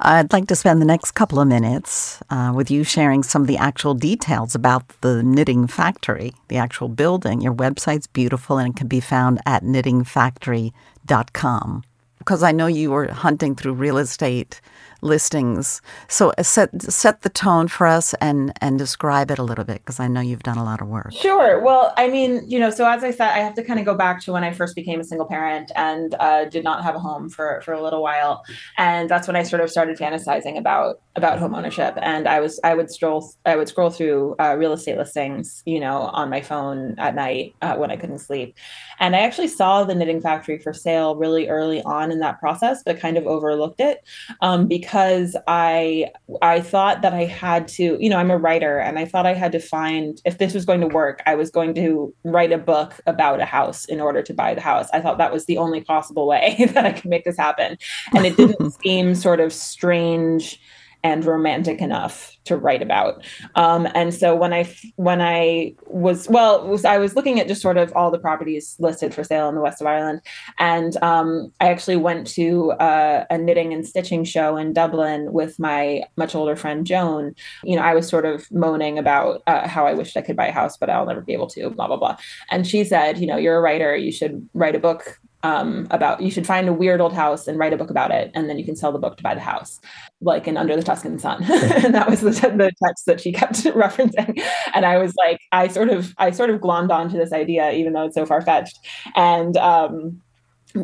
I'd 0.00 0.32
like 0.32 0.46
to 0.46 0.54
spend 0.54 0.80
the 0.80 0.86
next 0.86 1.10
couple 1.12 1.40
of 1.40 1.48
minutes 1.48 2.22
uh, 2.30 2.52
with 2.54 2.70
you 2.70 2.84
sharing 2.84 3.24
some 3.24 3.42
of 3.42 3.48
the 3.48 3.56
actual 3.56 3.94
details 3.94 4.54
about 4.54 4.86
the 5.00 5.24
Knitting 5.24 5.66
Factory, 5.66 6.32
the 6.46 6.56
actual 6.56 6.88
building. 6.88 7.40
Your 7.40 7.52
website's 7.52 8.06
beautiful 8.06 8.58
and 8.58 8.72
it 8.72 8.76
can 8.76 8.86
be 8.86 9.00
found 9.00 9.40
at 9.44 9.64
knittingfactory.com. 9.64 11.82
Because 12.18 12.44
I 12.44 12.52
know 12.52 12.68
you 12.68 12.92
were 12.92 13.08
hunting 13.08 13.56
through 13.56 13.72
real 13.72 13.98
estate 13.98 14.60
listings. 15.00 15.80
So 16.08 16.32
uh, 16.38 16.42
set 16.42 16.82
set 16.82 17.22
the 17.22 17.28
tone 17.28 17.68
for 17.68 17.86
us 17.86 18.14
and 18.14 18.52
and 18.60 18.78
describe 18.78 19.30
it 19.30 19.38
a 19.38 19.42
little 19.42 19.64
bit 19.64 19.78
because 19.78 20.00
I 20.00 20.08
know 20.08 20.20
you've 20.20 20.42
done 20.42 20.58
a 20.58 20.64
lot 20.64 20.80
of 20.80 20.88
work. 20.88 21.12
Sure. 21.12 21.60
Well, 21.62 21.94
I 21.96 22.08
mean, 22.08 22.42
you 22.48 22.58
know, 22.58 22.70
so 22.70 22.88
as 22.88 23.04
I 23.04 23.10
said, 23.10 23.30
I 23.30 23.38
have 23.38 23.54
to 23.54 23.64
kind 23.64 23.78
of 23.78 23.86
go 23.86 23.94
back 23.94 24.22
to 24.24 24.32
when 24.32 24.44
I 24.44 24.52
first 24.52 24.74
became 24.74 25.00
a 25.00 25.04
single 25.04 25.26
parent 25.26 25.70
and 25.76 26.14
uh, 26.18 26.46
did 26.46 26.64
not 26.64 26.82
have 26.82 26.94
a 26.94 26.98
home 26.98 27.28
for 27.28 27.60
for 27.64 27.72
a 27.72 27.82
little 27.82 28.02
while, 28.02 28.44
and 28.76 29.08
that's 29.08 29.26
when 29.26 29.36
I 29.36 29.42
sort 29.42 29.62
of 29.62 29.70
started 29.70 29.96
fantasizing 29.96 30.58
about 30.58 31.00
about 31.16 31.38
home 31.38 31.54
ownership. 31.54 31.94
And 32.00 32.28
I 32.28 32.40
was 32.40 32.60
I 32.64 32.74
would 32.74 32.90
stroll 32.90 33.30
I 33.46 33.56
would 33.56 33.68
scroll 33.68 33.90
through 33.90 34.34
uh, 34.40 34.56
real 34.58 34.72
estate 34.72 34.98
listings, 34.98 35.62
you 35.64 35.80
know, 35.80 36.02
on 36.12 36.30
my 36.30 36.40
phone 36.40 36.96
at 36.98 37.14
night 37.14 37.54
uh, 37.62 37.76
when 37.76 37.90
I 37.90 37.96
couldn't 37.96 38.18
sleep, 38.18 38.56
and 38.98 39.14
I 39.14 39.20
actually 39.20 39.48
saw 39.48 39.84
the 39.84 39.94
Knitting 39.94 40.20
Factory 40.20 40.58
for 40.58 40.72
sale 40.72 41.14
really 41.16 41.48
early 41.48 41.82
on 41.82 42.10
in 42.10 42.18
that 42.20 42.40
process, 42.40 42.82
but 42.84 42.98
kind 42.98 43.16
of 43.16 43.26
overlooked 43.26 43.80
it 43.80 44.04
um, 44.40 44.66
because 44.66 44.87
because 44.88 45.36
I 45.46 46.10
I 46.40 46.62
thought 46.62 47.02
that 47.02 47.12
I 47.12 47.26
had 47.26 47.68
to, 47.68 47.98
you 48.00 48.08
know, 48.08 48.16
I'm 48.16 48.30
a 48.30 48.38
writer 48.38 48.78
and 48.78 48.98
I 48.98 49.04
thought 49.04 49.26
I 49.26 49.34
had 49.34 49.52
to 49.52 49.58
find 49.58 50.18
if 50.24 50.38
this 50.38 50.54
was 50.54 50.64
going 50.64 50.80
to 50.80 50.86
work, 50.86 51.20
I 51.26 51.34
was 51.34 51.50
going 51.50 51.74
to 51.74 52.14
write 52.24 52.52
a 52.52 52.58
book 52.58 52.98
about 53.06 53.38
a 53.38 53.44
house 53.44 53.84
in 53.84 54.00
order 54.00 54.22
to 54.22 54.32
buy 54.32 54.54
the 54.54 54.62
house. 54.62 54.88
I 54.94 55.02
thought 55.02 55.18
that 55.18 55.30
was 55.30 55.44
the 55.44 55.58
only 55.58 55.82
possible 55.82 56.26
way 56.26 56.56
that 56.72 56.86
I 56.86 56.92
could 56.92 57.10
make 57.10 57.24
this 57.24 57.36
happen. 57.36 57.76
And 58.16 58.24
it 58.24 58.38
didn't 58.38 58.70
seem 58.82 59.14
sort 59.14 59.40
of 59.40 59.52
strange 59.52 60.58
and 61.02 61.24
romantic 61.24 61.80
enough 61.80 62.36
to 62.44 62.56
write 62.56 62.82
about. 62.82 63.24
Um, 63.54 63.86
and 63.94 64.12
so 64.12 64.34
when 64.34 64.52
I 64.52 64.74
when 64.96 65.20
I 65.20 65.74
was 65.86 66.28
well, 66.28 66.66
was, 66.66 66.84
I 66.84 66.98
was 66.98 67.14
looking 67.14 67.38
at 67.40 67.48
just 67.48 67.62
sort 67.62 67.76
of 67.76 67.92
all 67.94 68.10
the 68.10 68.18
properties 68.18 68.76
listed 68.78 69.14
for 69.14 69.22
sale 69.22 69.48
in 69.48 69.54
the 69.54 69.60
west 69.60 69.80
of 69.80 69.86
Ireland, 69.86 70.22
and 70.58 70.96
um, 71.02 71.52
I 71.60 71.68
actually 71.68 71.96
went 71.96 72.26
to 72.28 72.72
uh, 72.72 73.24
a 73.30 73.38
knitting 73.38 73.72
and 73.72 73.86
stitching 73.86 74.24
show 74.24 74.56
in 74.56 74.72
Dublin 74.72 75.32
with 75.32 75.58
my 75.58 76.02
much 76.16 76.34
older 76.34 76.56
friend 76.56 76.86
Joan. 76.86 77.34
You 77.62 77.76
know, 77.76 77.82
I 77.82 77.94
was 77.94 78.08
sort 78.08 78.24
of 78.24 78.50
moaning 78.50 78.98
about 78.98 79.42
uh, 79.46 79.68
how 79.68 79.86
I 79.86 79.94
wished 79.94 80.16
I 80.16 80.22
could 80.22 80.36
buy 80.36 80.48
a 80.48 80.52
house, 80.52 80.76
but 80.76 80.90
I'll 80.90 81.06
never 81.06 81.20
be 81.20 81.32
able 81.32 81.48
to. 81.48 81.70
Blah 81.70 81.86
blah 81.86 81.96
blah. 81.96 82.16
And 82.50 82.66
she 82.66 82.84
said, 82.84 83.18
you 83.18 83.26
know, 83.26 83.36
you're 83.36 83.56
a 83.56 83.60
writer. 83.60 83.96
You 83.96 84.12
should 84.12 84.48
write 84.54 84.74
a 84.74 84.80
book 84.80 85.20
um, 85.42 85.86
about 85.90 86.20
you 86.20 86.30
should 86.30 86.46
find 86.46 86.68
a 86.68 86.72
weird 86.72 87.00
old 87.00 87.12
house 87.12 87.46
and 87.46 87.58
write 87.58 87.72
a 87.72 87.76
book 87.76 87.90
about 87.90 88.10
it 88.10 88.30
and 88.34 88.50
then 88.50 88.58
you 88.58 88.64
can 88.64 88.74
sell 88.74 88.90
the 88.90 88.98
book 88.98 89.16
to 89.16 89.22
buy 89.22 89.34
the 89.34 89.40
house 89.40 89.80
like 90.20 90.48
in 90.48 90.56
under 90.56 90.74
the 90.74 90.82
tuscan 90.82 91.18
sun. 91.18 91.44
And 91.48 91.94
that 91.94 92.10
was 92.10 92.20
the, 92.20 92.30
the 92.30 92.72
text 92.84 93.06
that 93.06 93.20
she 93.20 93.32
kept 93.32 93.54
referencing. 93.64 94.42
And 94.74 94.84
i 94.84 94.98
was 94.98 95.14
like 95.16 95.40
i 95.52 95.68
sort 95.68 95.90
of 95.90 96.14
i 96.18 96.30
sort 96.30 96.50
of 96.50 96.60
glommed 96.60 96.90
onto 96.90 97.16
this 97.16 97.32
idea 97.32 97.72
even 97.72 97.92
though 97.92 98.06
it's 98.06 98.14
so 98.14 98.26
far-fetched. 98.26 98.78
And 99.14 99.56
um, 99.56 100.20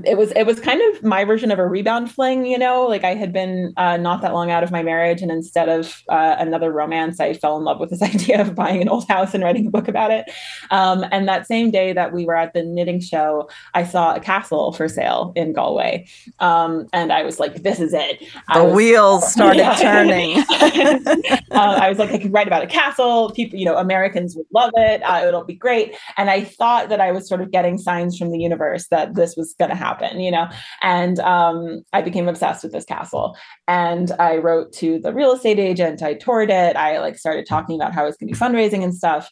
it 0.04 0.16
was 0.16 0.32
it 0.32 0.44
was 0.44 0.60
kind 0.60 0.80
of 0.94 1.02
my 1.02 1.24
version 1.24 1.50
of 1.50 1.58
a 1.58 1.66
rebound 1.66 2.10
fling 2.10 2.46
you 2.46 2.58
know? 2.58 2.86
Like 2.86 3.04
i 3.04 3.14
had 3.14 3.32
been 3.32 3.72
uh, 3.76 3.96
not 3.96 4.22
that 4.22 4.32
long 4.32 4.50
out 4.50 4.62
of 4.62 4.70
my 4.70 4.82
marriage 4.82 5.22
and 5.22 5.30
instead 5.30 5.68
of 5.68 6.02
uh, 6.08 6.36
another 6.38 6.72
romance 6.72 7.20
i 7.20 7.34
fell 7.34 7.56
in 7.56 7.64
love 7.64 7.80
with 7.80 7.90
this 7.90 8.02
idea 8.14 8.40
of 8.40 8.54
buying 8.54 8.80
an 8.80 8.88
old 8.88 9.06
house 9.08 9.34
and 9.34 9.42
writing 9.42 9.66
a 9.66 9.70
book 9.70 9.88
about 9.88 10.10
it. 10.10 10.30
Um, 10.70 11.04
and 11.12 11.28
that 11.28 11.46
same 11.46 11.70
day 11.70 11.92
that 11.92 12.12
we 12.12 12.24
were 12.24 12.36
at 12.36 12.54
the 12.54 12.62
knitting 12.62 13.00
show 13.00 13.48
i 13.74 13.84
saw 13.84 14.14
a 14.14 14.20
castle 14.20 14.72
for 14.72 14.88
sale 14.88 15.32
in 15.36 15.52
galway. 15.52 16.06
Um, 16.40 16.86
and 16.92 17.12
i 17.12 17.22
was 17.22 17.38
like 17.38 17.62
this 17.62 17.80
is 17.80 17.92
it. 17.92 18.20
The 18.54 18.64
was, 18.64 18.74
wheels 18.74 19.32
started 19.32 19.58
yeah. 19.58 19.74
turning. 19.76 20.44
Uh, 21.50 21.78
i 21.80 21.88
was 21.88 21.98
like 21.98 22.10
i 22.10 22.18
could 22.18 22.32
write 22.32 22.46
about 22.46 22.62
a 22.62 22.66
castle. 22.66 23.30
People 23.30 23.58
you 23.58 23.64
know 23.64 23.76
americans 23.76 24.34
would 24.36 24.46
love 24.52 24.70
it. 24.76 25.02
Uh, 25.02 25.24
it'll 25.26 25.44
be 25.44 25.54
great. 25.54 25.94
And 26.16 26.30
i 26.30 26.42
thought 26.42 26.88
that 26.88 27.00
i 27.00 27.12
was 27.12 27.28
sort 27.28 27.40
of 27.40 27.50
getting 27.50 27.78
signs 27.78 28.18
from 28.18 28.30
the 28.30 28.38
universe 28.38 28.88
that 28.88 29.14
this 29.14 29.36
was 29.36 29.54
going 29.58 29.70
to 29.70 29.73
happen, 29.74 30.20
you 30.20 30.30
know? 30.30 30.48
And 30.82 31.18
um, 31.20 31.82
I 31.92 32.02
became 32.02 32.28
obsessed 32.28 32.62
with 32.62 32.72
this 32.72 32.84
castle. 32.84 33.36
And 33.68 34.12
I 34.18 34.36
wrote 34.36 34.72
to 34.74 34.98
the 34.98 35.12
real 35.12 35.32
estate 35.32 35.58
agent, 35.58 36.02
I 36.02 36.14
toured 36.14 36.50
it, 36.50 36.76
I 36.76 36.98
like 36.98 37.18
started 37.18 37.46
talking 37.46 37.76
about 37.76 37.92
how 37.92 38.02
I 38.02 38.06
was 38.06 38.16
going 38.16 38.32
to 38.32 38.34
be 38.34 38.38
fundraising 38.38 38.82
and 38.82 38.94
stuff. 38.94 39.30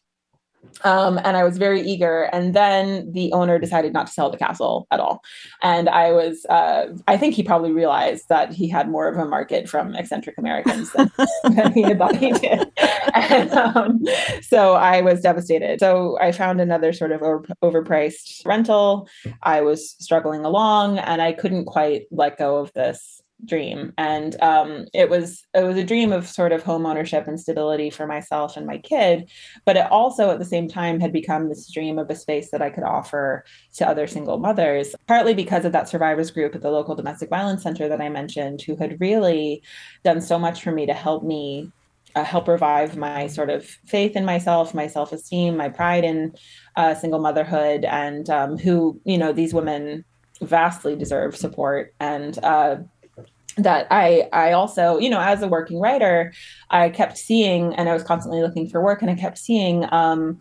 Um, 0.84 1.18
and 1.24 1.36
I 1.36 1.44
was 1.44 1.58
very 1.58 1.80
eager. 1.80 2.24
And 2.32 2.54
then 2.54 3.12
the 3.12 3.32
owner 3.32 3.58
decided 3.58 3.92
not 3.92 4.06
to 4.06 4.12
sell 4.12 4.30
the 4.30 4.36
castle 4.36 4.86
at 4.90 5.00
all. 5.00 5.22
And 5.62 5.88
I 5.88 6.12
was, 6.12 6.44
uh, 6.46 6.86
I 7.06 7.16
think 7.16 7.34
he 7.34 7.42
probably 7.42 7.72
realized 7.72 8.28
that 8.28 8.52
he 8.52 8.68
had 8.68 8.88
more 8.88 9.08
of 9.08 9.16
a 9.16 9.24
market 9.24 9.68
from 9.68 9.94
eccentric 9.94 10.38
Americans 10.38 10.92
than, 10.92 11.10
than 11.44 11.72
he 11.72 11.82
had 11.82 11.98
thought 11.98 12.16
he 12.16 12.32
did. 12.32 12.70
And 13.14 13.52
um, 13.52 14.04
so 14.40 14.74
I 14.74 15.00
was 15.00 15.20
devastated. 15.20 15.80
So 15.80 16.18
I 16.20 16.32
found 16.32 16.60
another 16.60 16.92
sort 16.92 17.12
of 17.12 17.22
over, 17.22 17.46
overpriced 17.62 18.44
rental. 18.44 19.08
I 19.42 19.60
was 19.60 19.90
struggling 19.98 20.44
along 20.44 20.98
and 20.98 21.22
I 21.22 21.32
couldn't 21.32 21.66
quite 21.66 22.06
let 22.10 22.38
go 22.38 22.56
of 22.56 22.72
this 22.72 23.21
dream. 23.44 23.92
And 23.98 24.40
um, 24.42 24.86
it 24.94 25.08
was 25.08 25.44
it 25.54 25.62
was 25.62 25.76
a 25.76 25.84
dream 25.84 26.12
of 26.12 26.26
sort 26.26 26.52
of 26.52 26.62
home 26.62 26.86
ownership 26.86 27.26
and 27.26 27.40
stability 27.40 27.90
for 27.90 28.06
myself 28.06 28.56
and 28.56 28.66
my 28.66 28.78
kid 28.78 29.30
but 29.64 29.76
it 29.76 29.90
also 29.90 30.30
at 30.30 30.38
the 30.38 30.44
same 30.44 30.68
time 30.68 31.00
had 31.00 31.12
become 31.12 31.48
this 31.48 31.70
dream 31.70 31.98
of 31.98 32.10
a 32.10 32.14
space 32.14 32.50
that 32.50 32.62
i 32.62 32.70
could 32.70 32.84
offer 32.84 33.44
to 33.74 33.86
other 33.86 34.06
single 34.06 34.38
mothers 34.38 34.94
partly 35.06 35.34
because 35.34 35.64
of 35.64 35.72
that 35.72 35.88
survivors 35.88 36.30
group 36.30 36.54
at 36.54 36.62
the 36.62 36.70
local 36.70 36.94
domestic 36.94 37.28
violence 37.28 37.62
center 37.62 37.88
that 37.88 38.00
i 38.00 38.08
mentioned 38.08 38.62
who 38.62 38.76
had 38.76 39.00
really 39.00 39.62
done 40.04 40.20
so 40.20 40.38
much 40.38 40.62
for 40.62 40.72
me 40.72 40.86
to 40.86 40.94
help 40.94 41.22
me 41.22 41.70
uh, 42.14 42.24
help 42.24 42.46
revive 42.46 42.96
my 42.96 43.26
sort 43.26 43.50
of 43.50 43.64
faith 43.86 44.16
in 44.16 44.24
myself 44.24 44.74
my 44.74 44.86
self-esteem 44.86 45.56
my 45.56 45.68
pride 45.68 46.04
in 46.04 46.32
uh, 46.76 46.94
single 46.94 47.20
motherhood 47.20 47.84
and 47.84 48.28
um, 48.30 48.56
who 48.58 49.00
you 49.04 49.18
know 49.18 49.32
these 49.32 49.54
women 49.54 50.04
vastly 50.42 50.96
deserve 50.96 51.36
support. 51.36 51.94
And 52.00 52.38
uh, 52.44 52.76
that 53.56 53.86
I 53.90 54.28
I 54.32 54.52
also 54.52 54.98
you 54.98 55.10
know 55.10 55.20
as 55.20 55.42
a 55.42 55.48
working 55.48 55.78
writer 55.78 56.32
I 56.70 56.88
kept 56.88 57.18
seeing 57.18 57.74
and 57.74 57.88
I 57.88 57.92
was 57.92 58.02
constantly 58.02 58.40
looking 58.40 58.68
for 58.68 58.82
work 58.82 59.02
and 59.02 59.10
I 59.10 59.14
kept 59.14 59.38
seeing 59.38 59.86
um, 59.92 60.38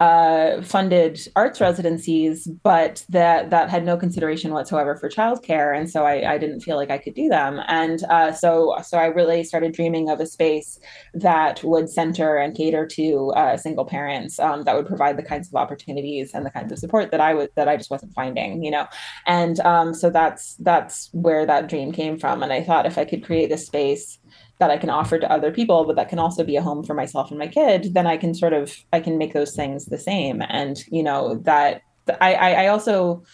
uh, 0.00 0.62
funded 0.62 1.20
arts 1.36 1.60
residencies, 1.60 2.46
but 2.46 3.04
that 3.10 3.50
that 3.50 3.68
had 3.68 3.84
no 3.84 3.96
consideration 3.96 4.52
whatsoever 4.52 4.96
for 4.96 5.10
childcare, 5.10 5.76
and 5.76 5.90
so 5.90 6.04
I, 6.04 6.34
I 6.34 6.38
didn't 6.38 6.60
feel 6.60 6.76
like 6.76 6.90
I 6.90 6.98
could 6.98 7.14
do 7.14 7.28
them. 7.28 7.60
And 7.68 8.02
uh, 8.04 8.32
so 8.32 8.76
so 8.82 8.98
I 8.98 9.06
really 9.06 9.44
started 9.44 9.72
dreaming 9.72 10.08
of 10.08 10.18
a 10.18 10.26
space 10.26 10.80
that 11.12 11.62
would 11.62 11.90
center 11.90 12.36
and 12.36 12.56
cater 12.56 12.86
to 12.86 13.32
uh, 13.36 13.56
single 13.58 13.84
parents, 13.84 14.38
um, 14.38 14.62
that 14.62 14.74
would 14.74 14.86
provide 14.86 15.18
the 15.18 15.22
kinds 15.22 15.48
of 15.48 15.54
opportunities 15.54 16.32
and 16.32 16.46
the 16.46 16.50
kinds 16.50 16.72
of 16.72 16.78
support 16.78 17.10
that 17.10 17.20
I 17.20 17.34
would 17.34 17.50
that 17.56 17.68
I 17.68 17.76
just 17.76 17.90
wasn't 17.90 18.14
finding, 18.14 18.64
you 18.64 18.70
know. 18.70 18.86
And 19.26 19.60
um, 19.60 19.92
so 19.92 20.08
that's 20.08 20.56
that's 20.56 21.10
where 21.12 21.44
that 21.44 21.68
dream 21.68 21.92
came 21.92 22.18
from. 22.18 22.42
And 22.42 22.52
I 22.52 22.62
thought 22.62 22.86
if 22.86 22.96
I 22.96 23.04
could 23.04 23.24
create 23.24 23.50
this 23.50 23.66
space 23.66 24.18
that 24.60 24.70
I 24.70 24.76
can 24.76 24.90
offer 24.90 25.18
to 25.18 25.32
other 25.32 25.50
people, 25.50 25.84
but 25.84 25.96
that 25.96 26.08
can 26.08 26.18
also 26.18 26.44
be 26.44 26.56
a 26.56 26.62
home 26.62 26.84
for 26.84 26.94
myself 26.94 27.30
and 27.30 27.38
my 27.38 27.48
kid, 27.48 27.94
then 27.94 28.06
I 28.06 28.16
can 28.16 28.34
sort 28.34 28.52
of 28.52 28.76
I 28.92 29.00
can 29.00 29.18
make 29.18 29.32
those 29.32 29.56
things 29.56 29.86
the 29.86 29.98
same. 29.98 30.42
And 30.48 30.78
you 30.88 31.02
know 31.02 31.36
that 31.44 31.82
I 32.20 32.34
I 32.34 32.66
also 32.68 33.24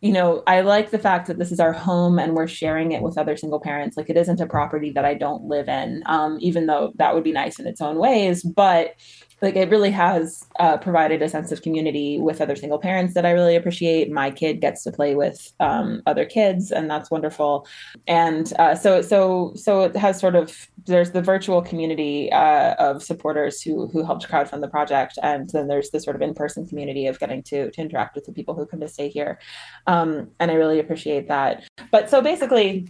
you 0.00 0.12
know 0.12 0.42
I 0.46 0.60
like 0.62 0.90
the 0.90 0.98
fact 0.98 1.28
that 1.28 1.38
this 1.38 1.52
is 1.52 1.60
our 1.60 1.72
home 1.72 2.18
and 2.18 2.34
we're 2.34 2.48
sharing 2.48 2.92
it 2.92 3.02
with 3.02 3.16
other 3.16 3.36
single 3.36 3.60
parents. 3.60 3.96
Like 3.96 4.10
it 4.10 4.16
isn't 4.16 4.40
a 4.40 4.46
property 4.46 4.90
that 4.90 5.04
I 5.04 5.14
don't 5.14 5.44
live 5.44 5.68
in, 5.68 6.02
um, 6.06 6.36
even 6.40 6.66
though 6.66 6.92
that 6.96 7.14
would 7.14 7.24
be 7.24 7.32
nice 7.32 7.58
in 7.58 7.66
its 7.66 7.80
own 7.80 7.96
ways. 7.98 8.42
But 8.42 8.94
like 9.42 9.56
it 9.56 9.70
really 9.70 9.90
has 9.90 10.46
uh, 10.58 10.76
provided 10.76 11.22
a 11.22 11.28
sense 11.28 11.50
of 11.50 11.62
community 11.62 12.18
with 12.18 12.40
other 12.40 12.56
single 12.56 12.78
parents 12.78 13.14
that 13.14 13.24
I 13.24 13.30
really 13.30 13.56
appreciate. 13.56 14.10
My 14.10 14.30
kid 14.30 14.60
gets 14.60 14.82
to 14.84 14.92
play 14.92 15.14
with 15.14 15.52
um, 15.60 16.02
other 16.06 16.24
kids, 16.24 16.70
and 16.70 16.90
that's 16.90 17.10
wonderful. 17.10 17.66
And 18.06 18.52
uh, 18.58 18.74
so, 18.74 19.02
so, 19.02 19.52
so 19.56 19.82
it 19.84 19.96
has 19.96 20.18
sort 20.18 20.36
of 20.36 20.68
there's 20.86 21.12
the 21.12 21.22
virtual 21.22 21.62
community 21.62 22.30
uh, 22.32 22.74
of 22.74 23.02
supporters 23.02 23.62
who 23.62 23.88
who 23.88 24.04
helped 24.04 24.28
crowdfund 24.28 24.60
the 24.60 24.68
project, 24.68 25.18
and 25.22 25.48
then 25.50 25.68
there's 25.68 25.90
the 25.90 26.00
sort 26.00 26.16
of 26.16 26.22
in 26.22 26.34
person 26.34 26.66
community 26.66 27.06
of 27.06 27.18
getting 27.18 27.42
to 27.44 27.70
to 27.70 27.80
interact 27.80 28.14
with 28.14 28.26
the 28.26 28.32
people 28.32 28.54
who 28.54 28.66
come 28.66 28.80
to 28.80 28.88
stay 28.88 29.08
here. 29.08 29.38
Um, 29.86 30.30
and 30.38 30.50
I 30.50 30.54
really 30.54 30.78
appreciate 30.78 31.28
that. 31.28 31.64
But 31.90 32.10
so 32.10 32.20
basically, 32.20 32.88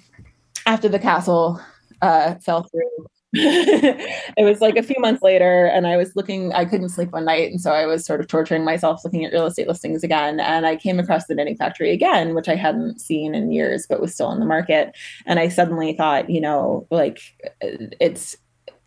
after 0.67 0.89
the 0.89 0.99
castle 0.99 1.61
uh, 2.03 2.35
fell 2.37 2.65
through 2.65 3.07
it 3.33 4.45
was 4.45 4.61
like 4.61 4.77
a 4.77 4.83
few 4.83 4.97
months 4.99 5.23
later 5.23 5.67
and 5.67 5.87
i 5.87 5.97
was 5.97 6.17
looking 6.17 6.53
i 6.53 6.65
couldn't 6.65 6.89
sleep 6.89 7.13
one 7.13 7.25
night 7.25 7.49
and 7.49 7.61
so 7.61 7.71
i 7.71 7.87
was 7.87 8.05
sort 8.05 8.21
of 8.21 8.27
torturing 8.27 8.65
myself 8.65 9.05
looking 9.05 9.25
at 9.25 9.33
real 9.33 9.47
estate 9.47 9.69
listings 9.69 10.03
again 10.03 10.41
and 10.41 10.67
i 10.67 10.75
came 10.75 10.99
across 10.99 11.27
the 11.27 11.35
knitting 11.35 11.57
factory 11.57 11.93
again 11.93 12.35
which 12.35 12.49
i 12.49 12.57
hadn't 12.57 13.01
seen 13.01 13.33
in 13.33 13.53
years 13.53 13.87
but 13.89 14.01
was 14.01 14.13
still 14.13 14.27
on 14.27 14.41
the 14.41 14.47
market 14.47 14.97
and 15.27 15.39
i 15.39 15.49
suddenly 15.49 15.93
thought 15.93 16.29
you 16.29 16.41
know 16.41 16.89
like 16.91 17.21
it's 17.63 18.37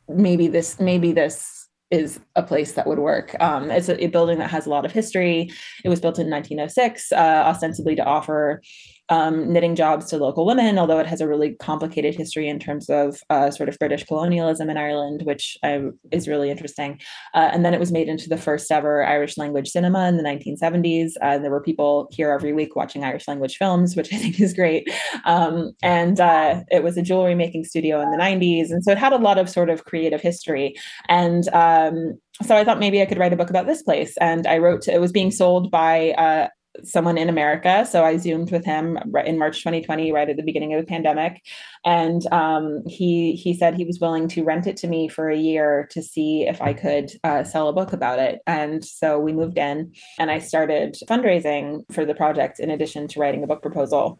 maybe 0.09 0.47
this 0.47 0.77
maybe 0.77 1.13
this 1.13 1.69
is 1.93 2.19
a 2.35 2.41
place 2.41 2.71
that 2.71 2.87
would 2.87 2.97
work. 2.97 3.35
Um, 3.39 3.69
it's 3.69 3.87
a, 3.87 4.03
a, 4.03 4.07
building 4.07 4.39
that 4.39 4.49
has 4.49 4.65
a 4.65 4.69
lot 4.69 4.83
of 4.83 4.91
history. 4.91 5.51
It 5.83 5.89
was 5.89 5.99
built 5.99 6.17
in 6.17 6.27
1906, 6.27 7.11
uh, 7.11 7.15
ostensibly 7.15 7.95
to 7.95 8.03
offer 8.03 8.63
um, 9.09 9.51
knitting 9.51 9.75
jobs 9.75 10.05
to 10.07 10.17
local 10.17 10.45
women, 10.45 10.77
although 10.77 10.99
it 10.99 11.07
has 11.07 11.21
a 11.21 11.27
really 11.27 11.55
complicated 11.55 12.15
history 12.15 12.47
in 12.47 12.59
terms 12.59 12.89
of 12.89 13.19
uh, 13.29 13.51
sort 13.51 13.69
of 13.69 13.77
British 13.79 14.05
colonialism 14.05 14.69
in 14.69 14.77
Ireland, 14.77 15.23
which 15.23 15.57
uh, 15.63 15.79
is 16.11 16.27
really 16.27 16.49
interesting. 16.49 16.99
Uh, 17.33 17.49
and 17.51 17.65
then 17.65 17.73
it 17.73 17.79
was 17.79 17.91
made 17.91 18.07
into 18.07 18.29
the 18.29 18.37
first 18.37 18.71
ever 18.71 19.05
Irish 19.05 19.37
language 19.37 19.69
cinema 19.69 20.07
in 20.07 20.17
the 20.17 20.23
1970s. 20.23 21.11
Uh, 21.21 21.37
there 21.37 21.51
were 21.51 21.61
people 21.61 22.07
here 22.11 22.31
every 22.31 22.53
week 22.53 22.75
watching 22.75 23.03
Irish 23.03 23.27
language 23.27 23.57
films, 23.57 23.95
which 23.95 24.13
I 24.13 24.17
think 24.17 24.39
is 24.39 24.53
great. 24.53 24.89
Um, 25.25 25.73
and 25.81 26.19
uh, 26.19 26.61
it 26.71 26.83
was 26.83 26.97
a 26.97 27.01
jewelry 27.01 27.35
making 27.35 27.65
studio 27.65 28.01
in 28.01 28.11
the 28.11 28.17
90s. 28.17 28.71
And 28.71 28.83
so 28.83 28.91
it 28.91 28.97
had 28.97 29.13
a 29.13 29.17
lot 29.17 29.37
of 29.37 29.49
sort 29.49 29.69
of 29.69 29.85
creative 29.85 30.21
history. 30.21 30.75
And 31.09 31.47
um, 31.49 32.19
so 32.41 32.55
I 32.55 32.63
thought 32.63 32.79
maybe 32.79 33.01
I 33.01 33.05
could 33.05 33.19
write 33.19 33.33
a 33.33 33.37
book 33.37 33.49
about 33.49 33.67
this 33.67 33.83
place. 33.83 34.15
And 34.17 34.47
I 34.47 34.57
wrote, 34.57 34.87
it 34.87 35.01
was 35.01 35.11
being 35.11 35.31
sold 35.31 35.69
by 35.69 36.11
uh, 36.11 36.47
someone 36.83 37.17
in 37.17 37.29
America. 37.29 37.85
So 37.89 38.03
I 38.03 38.17
zoomed 38.17 38.51
with 38.51 38.65
him 38.65 38.97
in 39.25 39.37
March 39.37 39.59
2020, 39.59 40.11
right 40.11 40.29
at 40.29 40.37
the 40.37 40.43
beginning 40.43 40.73
of 40.73 40.81
the 40.81 40.87
pandemic, 40.87 41.41
and 41.85 42.25
um, 42.31 42.83
he 42.87 43.33
he 43.33 43.53
said 43.53 43.75
he 43.75 43.85
was 43.85 43.99
willing 43.99 44.27
to 44.29 44.43
rent 44.43 44.67
it 44.67 44.77
to 44.77 44.87
me 44.87 45.07
for 45.07 45.29
a 45.29 45.37
year 45.37 45.87
to 45.91 46.01
see 46.01 46.47
if 46.47 46.61
I 46.61 46.73
could 46.73 47.11
uh, 47.23 47.43
sell 47.43 47.67
a 47.67 47.73
book 47.73 47.93
about 47.93 48.19
it. 48.19 48.39
And 48.47 48.83
so 48.83 49.19
we 49.19 49.33
moved 49.33 49.57
in, 49.57 49.93
and 50.19 50.31
I 50.31 50.39
started 50.39 50.97
fundraising 51.07 51.83
for 51.91 52.05
the 52.05 52.15
project 52.15 52.59
in 52.59 52.69
addition 52.69 53.07
to 53.09 53.19
writing 53.19 53.43
a 53.43 53.47
book 53.47 53.61
proposal. 53.61 54.19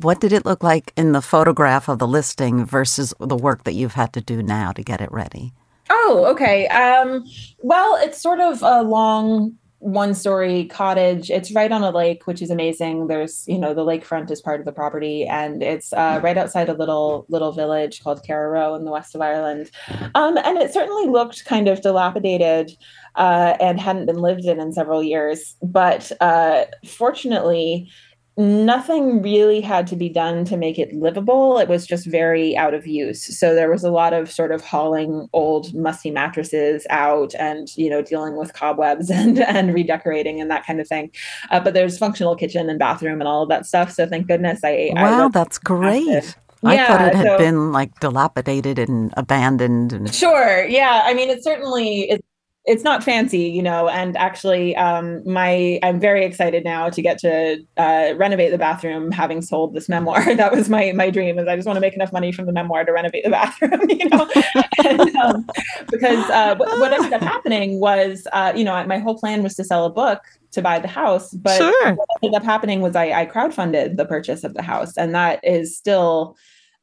What 0.00 0.20
did 0.20 0.32
it 0.32 0.44
look 0.44 0.62
like 0.62 0.92
in 0.96 1.12
the 1.12 1.22
photograph 1.22 1.88
of 1.88 2.00
the 2.00 2.06
listing 2.06 2.66
versus 2.66 3.14
the 3.20 3.36
work 3.36 3.62
that 3.64 3.74
you've 3.74 3.94
had 3.94 4.12
to 4.14 4.20
do 4.20 4.42
now 4.42 4.72
to 4.72 4.82
get 4.82 5.00
it 5.00 5.10
ready? 5.12 5.52
Oh, 5.88 6.26
okay. 6.32 6.66
Um, 6.68 7.24
well, 7.58 7.96
it's 8.00 8.20
sort 8.20 8.40
of 8.40 8.62
a 8.62 8.82
long 8.82 9.56
one 9.84 10.14
story 10.14 10.64
cottage. 10.64 11.30
It's 11.30 11.52
right 11.52 11.70
on 11.70 11.82
a 11.82 11.90
lake, 11.90 12.26
which 12.26 12.40
is 12.40 12.50
amazing. 12.50 13.08
There's, 13.08 13.44
you 13.46 13.58
know, 13.58 13.74
the 13.74 13.84
lakefront 13.84 14.30
is 14.30 14.40
part 14.40 14.58
of 14.58 14.64
the 14.64 14.72
property, 14.72 15.26
and 15.26 15.62
it's 15.62 15.92
uh, 15.92 16.20
right 16.22 16.38
outside 16.38 16.70
a 16.70 16.72
little 16.72 17.26
little 17.28 17.52
village 17.52 18.02
called 18.02 18.24
Carraroe 18.26 18.76
in 18.76 18.86
the 18.86 18.90
west 18.90 19.14
of 19.14 19.20
Ireland. 19.20 19.70
Um, 20.14 20.38
and 20.38 20.56
it 20.56 20.72
certainly 20.72 21.08
looked 21.10 21.44
kind 21.44 21.68
of 21.68 21.82
dilapidated 21.82 22.72
uh, 23.16 23.56
and 23.60 23.78
hadn't 23.78 24.06
been 24.06 24.18
lived 24.18 24.46
in 24.46 24.58
in 24.58 24.72
several 24.72 25.02
years. 25.02 25.54
But 25.62 26.10
uh, 26.18 26.64
fortunately, 26.86 27.90
nothing 28.36 29.22
really 29.22 29.60
had 29.60 29.86
to 29.86 29.96
be 29.96 30.08
done 30.08 30.44
to 30.46 30.56
make 30.56 30.78
it 30.78 30.92
livable. 30.92 31.58
It 31.58 31.68
was 31.68 31.86
just 31.86 32.06
very 32.06 32.56
out 32.56 32.74
of 32.74 32.86
use. 32.86 33.38
So 33.38 33.54
there 33.54 33.70
was 33.70 33.84
a 33.84 33.90
lot 33.90 34.12
of 34.12 34.30
sort 34.30 34.50
of 34.50 34.64
hauling 34.64 35.28
old 35.32 35.72
musty 35.72 36.10
mattresses 36.10 36.84
out 36.90 37.34
and, 37.38 37.68
you 37.76 37.88
know, 37.88 38.02
dealing 38.02 38.36
with 38.36 38.52
cobwebs 38.52 39.10
and, 39.10 39.40
and 39.40 39.72
redecorating 39.72 40.40
and 40.40 40.50
that 40.50 40.66
kind 40.66 40.80
of 40.80 40.88
thing. 40.88 41.12
Uh, 41.50 41.60
but 41.60 41.74
there's 41.74 41.96
functional 41.96 42.34
kitchen 42.34 42.68
and 42.68 42.78
bathroom 42.78 43.20
and 43.20 43.28
all 43.28 43.42
of 43.42 43.48
that 43.48 43.66
stuff. 43.66 43.92
So 43.92 44.06
thank 44.06 44.26
goodness 44.26 44.60
I. 44.64 44.90
Wow, 44.94 45.26
I 45.26 45.28
that's 45.28 45.58
great. 45.58 46.36
I 46.64 46.76
yeah, 46.76 46.86
thought 46.86 47.08
it 47.08 47.14
had 47.14 47.26
so, 47.26 47.38
been 47.38 47.72
like 47.72 48.00
dilapidated 48.00 48.78
and 48.78 49.12
abandoned. 49.16 49.92
And... 49.92 50.14
Sure. 50.14 50.64
Yeah. 50.64 51.02
I 51.04 51.14
mean, 51.14 51.28
it 51.28 51.44
certainly 51.44 52.10
is 52.10 52.20
it's 52.66 52.82
not 52.82 53.04
fancy, 53.04 53.40
you 53.40 53.62
know, 53.62 53.88
and 53.88 54.16
actually, 54.16 54.74
um, 54.76 55.22
my 55.30 55.78
I'm 55.82 56.00
very 56.00 56.24
excited 56.24 56.64
now 56.64 56.88
to 56.88 57.02
get 57.02 57.18
to 57.18 57.58
uh, 57.76 58.14
renovate 58.16 58.52
the 58.52 58.58
bathroom, 58.58 59.10
having 59.10 59.42
sold 59.42 59.74
this 59.74 59.86
memoir. 59.86 60.34
that 60.36 60.50
was 60.50 60.70
my 60.70 60.92
my 60.92 61.10
dream, 61.10 61.38
is 61.38 61.46
I 61.46 61.56
just 61.56 61.66
want 61.66 61.76
to 61.76 61.82
make 61.82 61.94
enough 61.94 62.12
money 62.12 62.32
from 62.32 62.46
the 62.46 62.52
memoir 62.52 62.84
to 62.84 62.92
renovate 62.92 63.24
the 63.24 63.30
bathroom, 63.42 63.80
you 63.90 64.08
know, 64.08 64.28
and, 64.82 65.14
um, 65.16 65.46
because 65.90 66.30
uh, 66.30 66.56
what, 66.56 66.80
what, 66.80 66.92
ended 66.92 67.12
up 67.12 67.20
happening 67.20 67.80
was, 67.80 68.26
uh, 68.32 68.52
you 68.56 68.64
know, 68.64 68.82
my 68.86 68.98
whole 68.98 69.18
plan 69.18 69.42
was 69.42 69.54
to 69.56 69.64
sell 69.64 69.84
a 69.84 69.90
book 69.90 70.22
to 70.52 70.62
buy 70.62 70.78
the 70.78 70.88
house, 70.88 71.34
but 71.34 71.58
sure. 71.58 71.94
what 71.94 72.08
ended 72.22 72.34
up 72.34 72.44
happening 72.44 72.80
was 72.80 72.96
I, 72.96 73.12
I 73.12 73.26
crowdfunded 73.26 73.96
the 73.96 74.06
purchase 74.06 74.42
of 74.42 74.54
the 74.54 74.62
house, 74.62 74.96
and 74.96 75.14
that 75.14 75.40
is 75.42 75.76
still 75.76 76.36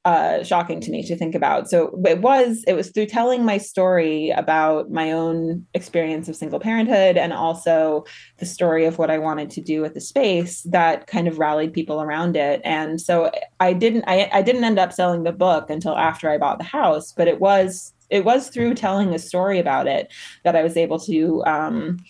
uh, 0.04 0.44
shocking 0.44 0.82
to 0.82 0.90
me 0.90 1.04
to 1.04 1.16
think 1.16 1.36
about. 1.36 1.70
So 1.70 2.00
it 2.06 2.22
was 2.22 2.64
it 2.68 2.74
was 2.74 2.90
through 2.90 3.06
telling 3.06 3.46
my 3.46 3.60
story 3.60 4.32
about 4.32 4.90
my 4.90 5.12
own 5.12 5.66
experience 5.76 6.28
of 6.28 6.36
single 6.36 6.60
parenthood 6.60 7.18
and 7.18 7.32
also 7.32 8.06
the 8.38 8.46
story 8.48 8.86
of 8.86 8.98
what 8.98 9.12
I 9.12 9.20
wanted 9.20 9.52
to 9.52 9.62
do 9.62 9.82
with 9.82 9.94
the 9.94 10.02
space 10.02 10.64
that 10.64 11.06
kind 11.06 11.28
of 11.28 11.38
rallied 11.38 11.74
people 11.74 12.02
around 12.02 12.36
it. 12.36 12.62
And 12.64 13.00
so 13.00 13.32
I 13.60 13.74
didn't 13.74 14.06
I, 14.08 14.28
I 14.34 14.42
didn't 14.42 14.64
end 14.64 14.80
up 14.80 14.92
selling 14.92 15.24
the 15.24 15.32
book 15.32 15.70
until 15.70 15.96
after 15.96 16.30
I 16.30 16.40
bought 16.40 16.58
the 16.58 16.64
house, 16.64 17.12
but 17.12 17.28
it 17.28 17.40
was 17.40 17.94
it 18.10 18.26
was 18.26 18.50
through 18.50 18.74
telling 18.74 19.14
a 19.14 19.20
story 19.20 19.60
about 19.60 19.88
it 19.88 20.12
that 20.44 20.56
I 20.56 20.64
was 20.64 20.78
able 20.78 21.00
to 21.02 21.44
um, 21.46 22.04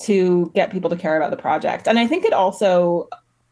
to 0.00 0.50
get 0.54 0.70
people 0.72 0.90
to 0.90 0.96
care 0.96 1.16
about 1.16 1.30
the 1.30 1.36
project. 1.36 1.86
And 1.86 1.98
I 1.98 2.06
think 2.06 2.24
it 2.24 2.32
also 2.32 3.08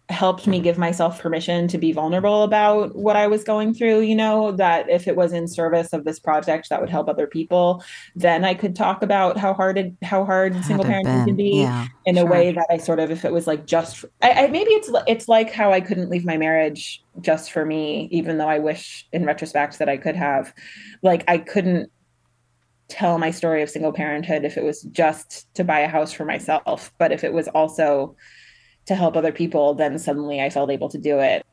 helped 0.09 0.47
me 0.47 0.61
give 0.61 0.79
myself 0.79 1.21
permission 1.21 1.67
to 1.67 1.79
be 1.79 1.91
vulnerable 1.91 2.45
about 2.45 2.95
what 2.95 3.17
I 3.17 3.27
was 3.27 3.43
going 3.43 3.75
through, 3.75 4.01
you 4.01 4.15
know, 4.15 4.53
that 4.53 4.89
if 4.89 5.09
it 5.09 5.17
was 5.17 5.33
in 5.33 5.49
service 5.49 5.93
of 5.93 6.05
this 6.05 6.21
project 6.21 6.69
that 6.69 6.81
would 6.81 6.91
help 6.91 7.09
other 7.09 7.27
people, 7.27 7.83
then 8.15 8.45
I 8.45 8.55
could 8.55 8.77
talk 8.77 9.03
about 9.03 9.37
how 9.37 9.53
hard 9.53 9.79
it, 9.79 9.95
how 10.03 10.25
hard 10.25 10.55
Had 10.55 10.65
single 10.65 10.85
parenting 10.85 11.27
can 11.27 11.35
be 11.35 11.61
yeah, 11.63 11.89
in 12.05 12.15
sure. 12.15 12.27
a 12.27 12.31
way 12.31 12.53
that 12.53 12.67
I 12.71 12.77
sort 12.77 13.01
of 13.01 13.11
if 13.11 13.25
it 13.25 13.33
was 13.33 13.49
like 13.49 13.67
just 13.67 14.05
I, 14.23 14.45
I, 14.45 14.47
maybe 14.47 14.71
it's 14.71 14.91
it's 15.09 15.29
like 15.29 15.53
how 15.53 15.73
I 15.73 15.81
couldn't 15.81 16.09
leave 16.09 16.25
my 16.25 16.37
marriage 16.37 17.03
just 17.21 17.51
for 17.51 17.65
me, 17.65 18.09
even 18.13 18.39
though 18.39 18.49
I 18.49 18.61
wish 18.61 19.09
in 19.13 19.25
retrospect 19.25 19.79
that 19.81 19.89
I 19.89 19.97
could 19.97 20.15
have. 20.17 20.55
Like 21.03 21.25
I 21.27 21.39
couldn't 21.39 21.91
tell 22.89 23.19
my 23.19 23.33
story 23.33 23.63
of 23.63 23.71
single 23.71 23.93
parenthood 23.93 24.45
if 24.45 24.57
it 24.57 24.63
was 24.63 24.83
just 24.83 25.53
to 25.55 25.65
buy 25.65 25.81
a 25.81 25.89
house 25.89 26.13
for 26.13 26.25
myself, 26.25 26.93
but 26.99 27.11
if 27.11 27.25
it 27.25 27.33
was 27.33 27.49
also 27.49 28.15
to 28.87 28.95
help 28.95 29.17
other 29.17 29.33
people, 29.33 29.75
then 29.75 29.99
suddenly 29.99 30.41
I 30.41 30.51
felt 30.51 30.71
able 30.71 30.89
to 30.91 30.99
do 30.99 31.19
it. 31.19 31.45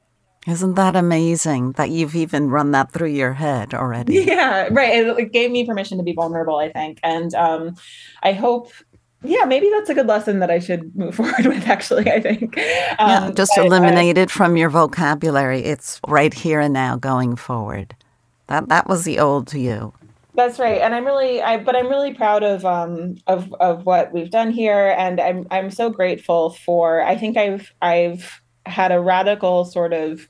Isn't 0.46 0.74
that 0.74 0.96
amazing 0.96 1.72
that 1.74 1.90
you've 1.90 2.16
even 2.16 2.50
run 2.50 2.72
that 2.72 2.92
through 2.92 3.10
your 3.10 3.34
head 3.34 3.74
already? 3.74 4.20
Yeah, 4.24 4.68
right. 4.72 4.96
It, 4.96 5.18
it 5.18 5.32
gave 5.32 5.52
me 5.52 5.66
permission 5.66 5.98
to 5.98 6.04
be 6.04 6.14
vulnerable, 6.14 6.58
I 6.58 6.70
think. 6.70 7.00
And 7.02 7.34
um, 7.34 7.76
I 8.24 8.34
hope 8.34 8.72
yeah, 9.24 9.46
maybe 9.46 9.70
that's 9.70 9.90
a 9.90 9.94
good 9.94 10.08
lesson 10.08 10.40
that 10.40 10.52
I 10.52 10.60
should 10.60 10.96
move 10.96 11.16
forward 11.20 11.46
with, 11.46 11.68
actually, 11.68 12.12
I 12.12 12.20
think. 12.20 12.58
Um, 13.00 13.10
yeah, 13.10 13.32
just 13.34 13.54
but, 13.56 13.66
eliminate 13.66 14.18
uh, 14.18 14.22
it 14.22 14.32
from 14.32 14.58
your 14.58 14.70
vocabulary. 14.70 15.64
It's 15.64 16.00
right 16.08 16.34
here 16.34 16.60
and 16.60 16.74
now 16.74 16.98
going 16.98 17.36
forward. 17.36 17.96
That 18.48 18.68
that 18.70 18.88
was 18.88 19.06
the 19.06 19.20
old 19.20 19.48
to 19.48 19.60
you. 19.60 19.94
That's 20.36 20.58
right, 20.58 20.82
and 20.82 20.96
I'm 20.96 21.06
really, 21.06 21.42
I 21.44 21.58
but 21.58 21.76
I'm 21.76 21.88
really 21.90 22.14
proud 22.14 22.42
of 22.44 22.66
um 22.66 23.16
of 23.28 23.54
of 23.60 23.86
what 23.86 24.12
we've 24.12 24.32
done 24.32 24.52
here, 24.52 24.96
and 24.98 25.20
I'm 25.22 25.46
I'm 25.52 25.70
so 25.70 25.90
grateful 25.92 26.52
for. 26.52 27.04
I 27.04 27.16
think 27.16 27.38
I've 27.38 27.72
I've 27.82 28.42
had 28.66 28.92
a 28.92 29.00
radical 29.00 29.66
sort 29.66 29.94
of 29.94 30.28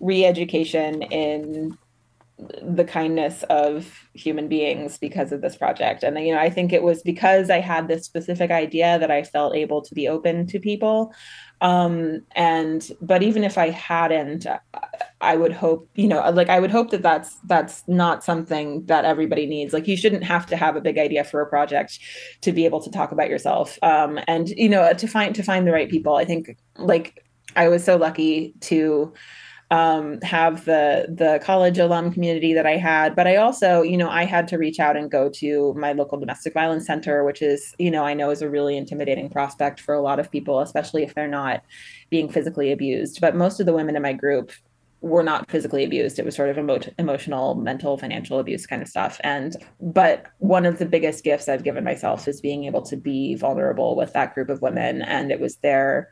re-education 0.00 1.00
in 1.02 1.78
the 2.38 2.84
kindness 2.84 3.44
of 3.44 4.08
human 4.12 4.46
beings 4.46 4.98
because 4.98 5.32
of 5.32 5.40
this 5.40 5.56
project. 5.56 6.02
And 6.02 6.18
you 6.18 6.34
know 6.34 6.40
i 6.40 6.50
think 6.50 6.72
it 6.72 6.82
was 6.82 7.02
because 7.02 7.48
i 7.48 7.60
had 7.60 7.88
this 7.88 8.04
specific 8.04 8.50
idea 8.50 8.98
that 8.98 9.10
i 9.10 9.22
felt 9.22 9.56
able 9.56 9.80
to 9.82 9.94
be 9.94 10.06
open 10.06 10.46
to 10.48 10.58
people. 10.58 11.14
Um 11.62 12.22
and 12.32 12.90
but 13.00 13.22
even 13.22 13.42
if 13.42 13.56
i 13.56 13.70
hadn't 13.70 14.46
i 15.22 15.34
would 15.34 15.52
hope 15.52 15.88
you 15.94 16.06
know 16.06 16.20
like 16.30 16.50
i 16.50 16.60
would 16.60 16.70
hope 16.70 16.90
that 16.90 17.00
that's 17.00 17.36
that's 17.46 17.82
not 17.88 18.22
something 18.22 18.84
that 18.84 19.06
everybody 19.06 19.46
needs. 19.46 19.72
Like 19.72 19.88
you 19.88 19.96
shouldn't 19.96 20.24
have 20.24 20.44
to 20.46 20.56
have 20.56 20.76
a 20.76 20.82
big 20.82 20.98
idea 20.98 21.24
for 21.24 21.40
a 21.40 21.46
project 21.46 21.98
to 22.42 22.52
be 22.52 22.66
able 22.66 22.82
to 22.82 22.90
talk 22.90 23.12
about 23.12 23.30
yourself. 23.30 23.78
Um 23.82 24.20
and 24.28 24.50
you 24.50 24.68
know 24.68 24.92
to 24.92 25.06
find 25.06 25.34
to 25.34 25.42
find 25.42 25.66
the 25.66 25.72
right 25.72 25.90
people. 25.90 26.16
I 26.16 26.26
think 26.26 26.58
like 26.76 27.24
i 27.54 27.68
was 27.68 27.82
so 27.82 27.96
lucky 27.96 28.52
to 28.60 29.14
um, 29.70 30.20
have 30.20 30.64
the 30.64 31.06
the 31.08 31.40
college 31.42 31.78
alum 31.78 32.12
community 32.12 32.54
that 32.54 32.66
I 32.66 32.76
had, 32.76 33.16
but 33.16 33.26
I 33.26 33.36
also, 33.36 33.82
you 33.82 33.96
know, 33.96 34.08
I 34.08 34.24
had 34.24 34.46
to 34.48 34.58
reach 34.58 34.78
out 34.78 34.96
and 34.96 35.10
go 35.10 35.28
to 35.30 35.74
my 35.74 35.92
local 35.92 36.18
domestic 36.18 36.54
violence 36.54 36.86
center, 36.86 37.24
which 37.24 37.42
is, 37.42 37.74
you 37.78 37.90
know, 37.90 38.04
I 38.04 38.14
know 38.14 38.30
is 38.30 38.42
a 38.42 38.48
really 38.48 38.76
intimidating 38.76 39.28
prospect 39.28 39.80
for 39.80 39.94
a 39.94 40.00
lot 40.00 40.20
of 40.20 40.30
people, 40.30 40.60
especially 40.60 41.02
if 41.02 41.14
they're 41.14 41.26
not 41.26 41.64
being 42.10 42.28
physically 42.28 42.70
abused. 42.70 43.20
But 43.20 43.34
most 43.34 43.58
of 43.58 43.66
the 43.66 43.72
women 43.72 43.96
in 43.96 44.02
my 44.02 44.12
group 44.12 44.52
were 45.00 45.22
not 45.22 45.50
physically 45.50 45.84
abused. 45.84 46.18
It 46.18 46.24
was 46.24 46.36
sort 46.36 46.48
of 46.48 46.58
emo- 46.58 46.80
emotional, 46.98 47.56
mental, 47.56 47.98
financial 47.98 48.38
abuse 48.38 48.66
kind 48.66 48.82
of 48.82 48.88
stuff. 48.88 49.20
And 49.24 49.56
but 49.80 50.26
one 50.38 50.64
of 50.64 50.78
the 50.78 50.86
biggest 50.86 51.24
gifts 51.24 51.48
I've 51.48 51.64
given 51.64 51.84
myself 51.84 52.28
is 52.28 52.40
being 52.40 52.64
able 52.64 52.82
to 52.82 52.96
be 52.96 53.34
vulnerable 53.34 53.96
with 53.96 54.12
that 54.12 54.32
group 54.34 54.48
of 54.48 54.62
women, 54.62 55.02
and 55.02 55.32
it 55.32 55.40
was 55.40 55.56
their 55.56 56.08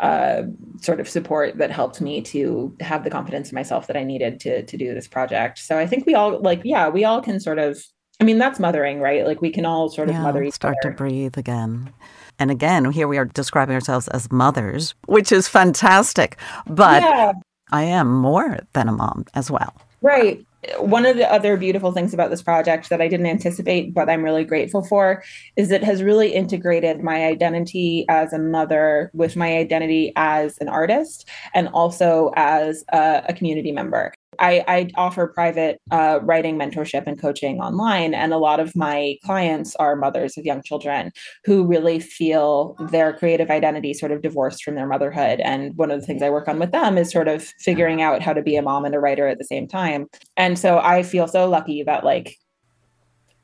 uh, 0.00 0.42
sort 0.80 1.00
of 1.00 1.08
support 1.08 1.58
that 1.58 1.70
helped 1.70 2.00
me 2.00 2.20
to 2.20 2.76
have 2.80 3.04
the 3.04 3.10
confidence 3.10 3.50
in 3.50 3.54
myself 3.54 3.86
that 3.86 3.96
I 3.96 4.04
needed 4.04 4.40
to 4.40 4.64
to 4.64 4.76
do 4.76 4.94
this 4.94 5.08
project. 5.08 5.58
So 5.58 5.78
I 5.78 5.86
think 5.86 6.06
we 6.06 6.14
all 6.14 6.40
like, 6.40 6.60
yeah, 6.64 6.88
we 6.88 7.04
all 7.04 7.20
can 7.20 7.40
sort 7.40 7.58
of. 7.58 7.82
I 8.20 8.24
mean, 8.24 8.38
that's 8.38 8.60
mothering, 8.60 9.00
right? 9.00 9.26
Like 9.26 9.40
we 9.40 9.50
can 9.50 9.66
all 9.66 9.88
sort 9.88 10.08
of 10.08 10.14
yeah, 10.14 10.22
mother 10.22 10.42
each 10.42 10.54
start 10.54 10.76
other. 10.84 10.92
to 10.92 10.96
breathe 10.96 11.36
again. 11.36 11.92
And 12.38 12.50
again, 12.50 12.90
here 12.92 13.08
we 13.08 13.18
are 13.18 13.24
describing 13.24 13.74
ourselves 13.74 14.06
as 14.08 14.30
mothers, 14.30 14.94
which 15.06 15.32
is 15.32 15.48
fantastic. 15.48 16.38
But 16.66 17.02
yeah. 17.02 17.32
I 17.72 17.82
am 17.82 18.12
more 18.12 18.60
than 18.72 18.88
a 18.88 18.92
mom 18.92 19.24
as 19.34 19.50
well. 19.50 19.74
Right 20.00 20.46
one 20.78 21.06
of 21.06 21.16
the 21.16 21.30
other 21.30 21.56
beautiful 21.56 21.92
things 21.92 22.14
about 22.14 22.30
this 22.30 22.42
project 22.42 22.88
that 22.88 23.00
I 23.00 23.08
didn't 23.08 23.26
anticipate, 23.26 23.94
but 23.94 24.08
I'm 24.08 24.22
really 24.22 24.44
grateful 24.44 24.84
for, 24.84 25.22
is 25.56 25.70
it 25.70 25.84
has 25.84 26.02
really 26.02 26.32
integrated 26.32 27.02
my 27.02 27.24
identity 27.24 28.04
as 28.08 28.32
a 28.32 28.38
mother 28.38 29.10
with 29.14 29.36
my 29.36 29.56
identity 29.56 30.12
as 30.16 30.58
an 30.58 30.68
artist 30.68 31.28
and 31.54 31.68
also 31.68 32.32
as 32.36 32.84
a, 32.92 33.22
a 33.28 33.34
community 33.34 33.72
member. 33.72 34.12
I, 34.38 34.64
I 34.66 34.90
offer 34.96 35.26
private 35.26 35.80
uh, 35.90 36.20
writing 36.22 36.58
mentorship 36.58 37.04
and 37.06 37.20
coaching 37.20 37.60
online, 37.60 38.14
and 38.14 38.32
a 38.32 38.38
lot 38.38 38.60
of 38.60 38.74
my 38.76 39.16
clients 39.24 39.74
are 39.76 39.96
mothers 39.96 40.36
of 40.36 40.44
young 40.44 40.62
children 40.62 41.12
who 41.44 41.66
really 41.66 42.00
feel 42.00 42.76
their 42.90 43.12
creative 43.12 43.50
identity 43.50 43.94
sort 43.94 44.12
of 44.12 44.22
divorced 44.22 44.62
from 44.62 44.74
their 44.74 44.86
motherhood. 44.86 45.40
And 45.40 45.76
one 45.76 45.90
of 45.90 46.00
the 46.00 46.06
things 46.06 46.22
I 46.22 46.30
work 46.30 46.48
on 46.48 46.58
with 46.58 46.72
them 46.72 46.98
is 46.98 47.10
sort 47.10 47.28
of 47.28 47.42
figuring 47.60 48.02
out 48.02 48.22
how 48.22 48.32
to 48.32 48.42
be 48.42 48.56
a 48.56 48.62
mom 48.62 48.84
and 48.84 48.94
a 48.94 49.00
writer 49.00 49.28
at 49.28 49.38
the 49.38 49.44
same 49.44 49.68
time. 49.68 50.06
And 50.36 50.58
so 50.58 50.78
I 50.78 51.02
feel 51.02 51.28
so 51.28 51.48
lucky 51.48 51.82
that 51.82 52.04
like 52.04 52.36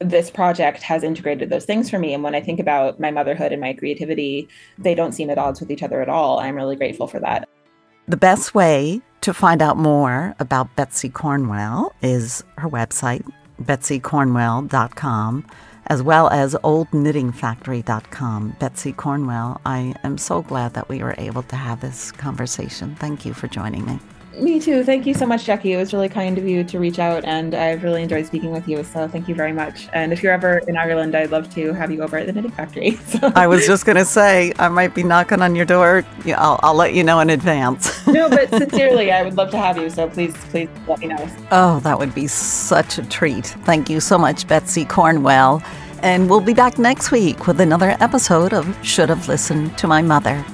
this 0.00 0.30
project 0.30 0.82
has 0.82 1.02
integrated 1.02 1.50
those 1.50 1.66
things 1.66 1.90
for 1.90 1.98
me. 1.98 2.14
And 2.14 2.24
when 2.24 2.34
I 2.34 2.40
think 2.40 2.58
about 2.58 2.98
my 2.98 3.10
motherhood 3.10 3.52
and 3.52 3.60
my 3.60 3.74
creativity, 3.74 4.48
they 4.78 4.94
don't 4.94 5.12
seem 5.12 5.28
at 5.28 5.38
odds 5.38 5.60
with 5.60 5.70
each 5.70 5.82
other 5.82 6.00
at 6.00 6.08
all. 6.08 6.40
I'm 6.40 6.56
really 6.56 6.76
grateful 6.76 7.06
for 7.06 7.20
that. 7.20 7.48
The 8.08 8.16
best 8.16 8.54
way 8.54 9.02
to 9.20 9.34
find 9.34 9.62
out 9.62 9.76
more 9.76 10.34
about 10.38 10.74
Betsy 10.76 11.08
Cornwell 11.08 11.94
is 12.02 12.42
her 12.58 12.68
website, 12.68 13.28
betsycornwell.com, 13.62 15.46
as 15.86 16.02
well 16.02 16.28
as 16.30 16.54
oldknittingfactory.com. 16.54 18.56
Betsy 18.58 18.92
Cornwell, 18.92 19.60
I 19.64 19.94
am 20.02 20.18
so 20.18 20.42
glad 20.42 20.74
that 20.74 20.88
we 20.88 21.02
were 21.02 21.14
able 21.18 21.42
to 21.44 21.56
have 21.56 21.80
this 21.80 22.12
conversation. 22.12 22.96
Thank 22.96 23.24
you 23.24 23.34
for 23.34 23.48
joining 23.48 23.84
me. 23.84 23.98
Me 24.40 24.58
too. 24.58 24.82
Thank 24.84 25.06
you 25.06 25.14
so 25.14 25.26
much, 25.26 25.44
Jackie. 25.44 25.72
It 25.72 25.76
was 25.76 25.92
really 25.92 26.08
kind 26.08 26.38
of 26.38 26.46
you 26.46 26.64
to 26.64 26.78
reach 26.78 26.98
out, 26.98 27.24
and 27.24 27.54
I've 27.54 27.82
really 27.82 28.02
enjoyed 28.02 28.26
speaking 28.26 28.52
with 28.52 28.66
you. 28.66 28.82
So 28.84 29.06
thank 29.06 29.28
you 29.28 29.34
very 29.34 29.52
much. 29.52 29.88
And 29.92 30.12
if 30.12 30.22
you're 30.22 30.32
ever 30.32 30.58
in 30.66 30.76
Ireland, 30.76 31.14
I'd 31.14 31.30
love 31.30 31.52
to 31.54 31.72
have 31.74 31.90
you 31.90 32.02
over 32.02 32.16
at 32.16 32.26
the 32.26 32.32
Knitting 32.32 32.52
Factory. 32.52 32.98
So. 33.10 33.32
I 33.34 33.48
was 33.48 33.66
just 33.66 33.86
going 33.86 33.96
to 33.96 34.04
say, 34.04 34.52
I 34.58 34.68
might 34.68 34.94
be 34.94 35.02
knocking 35.02 35.42
on 35.42 35.56
your 35.56 35.64
door. 35.64 36.04
I'll, 36.26 36.60
I'll 36.62 36.74
let 36.74 36.94
you 36.94 37.02
know 37.02 37.18
in 37.18 37.28
advance. 37.28 38.06
no, 38.06 38.28
but 38.28 38.48
sincerely, 38.50 39.10
I 39.10 39.22
would 39.22 39.36
love 39.36 39.50
to 39.50 39.58
have 39.58 39.76
you. 39.76 39.90
So 39.90 40.08
please, 40.08 40.36
please 40.50 40.68
let 40.86 41.00
me 41.00 41.08
know. 41.08 41.28
Oh, 41.50 41.80
that 41.80 41.98
would 41.98 42.14
be 42.14 42.28
such 42.28 42.98
a 42.98 43.02
treat. 43.06 43.46
Thank 43.64 43.90
you 43.90 43.98
so 43.98 44.16
much, 44.16 44.46
Betsy 44.46 44.84
Cornwell. 44.84 45.60
And 46.02 46.30
we'll 46.30 46.40
be 46.40 46.54
back 46.54 46.78
next 46.78 47.10
week 47.10 47.48
with 47.48 47.60
another 47.60 47.96
episode 48.00 48.52
of 48.52 48.76
Should 48.86 49.08
Have 49.08 49.26
Listened 49.26 49.76
to 49.78 49.88
My 49.88 50.02
Mother. 50.02 50.44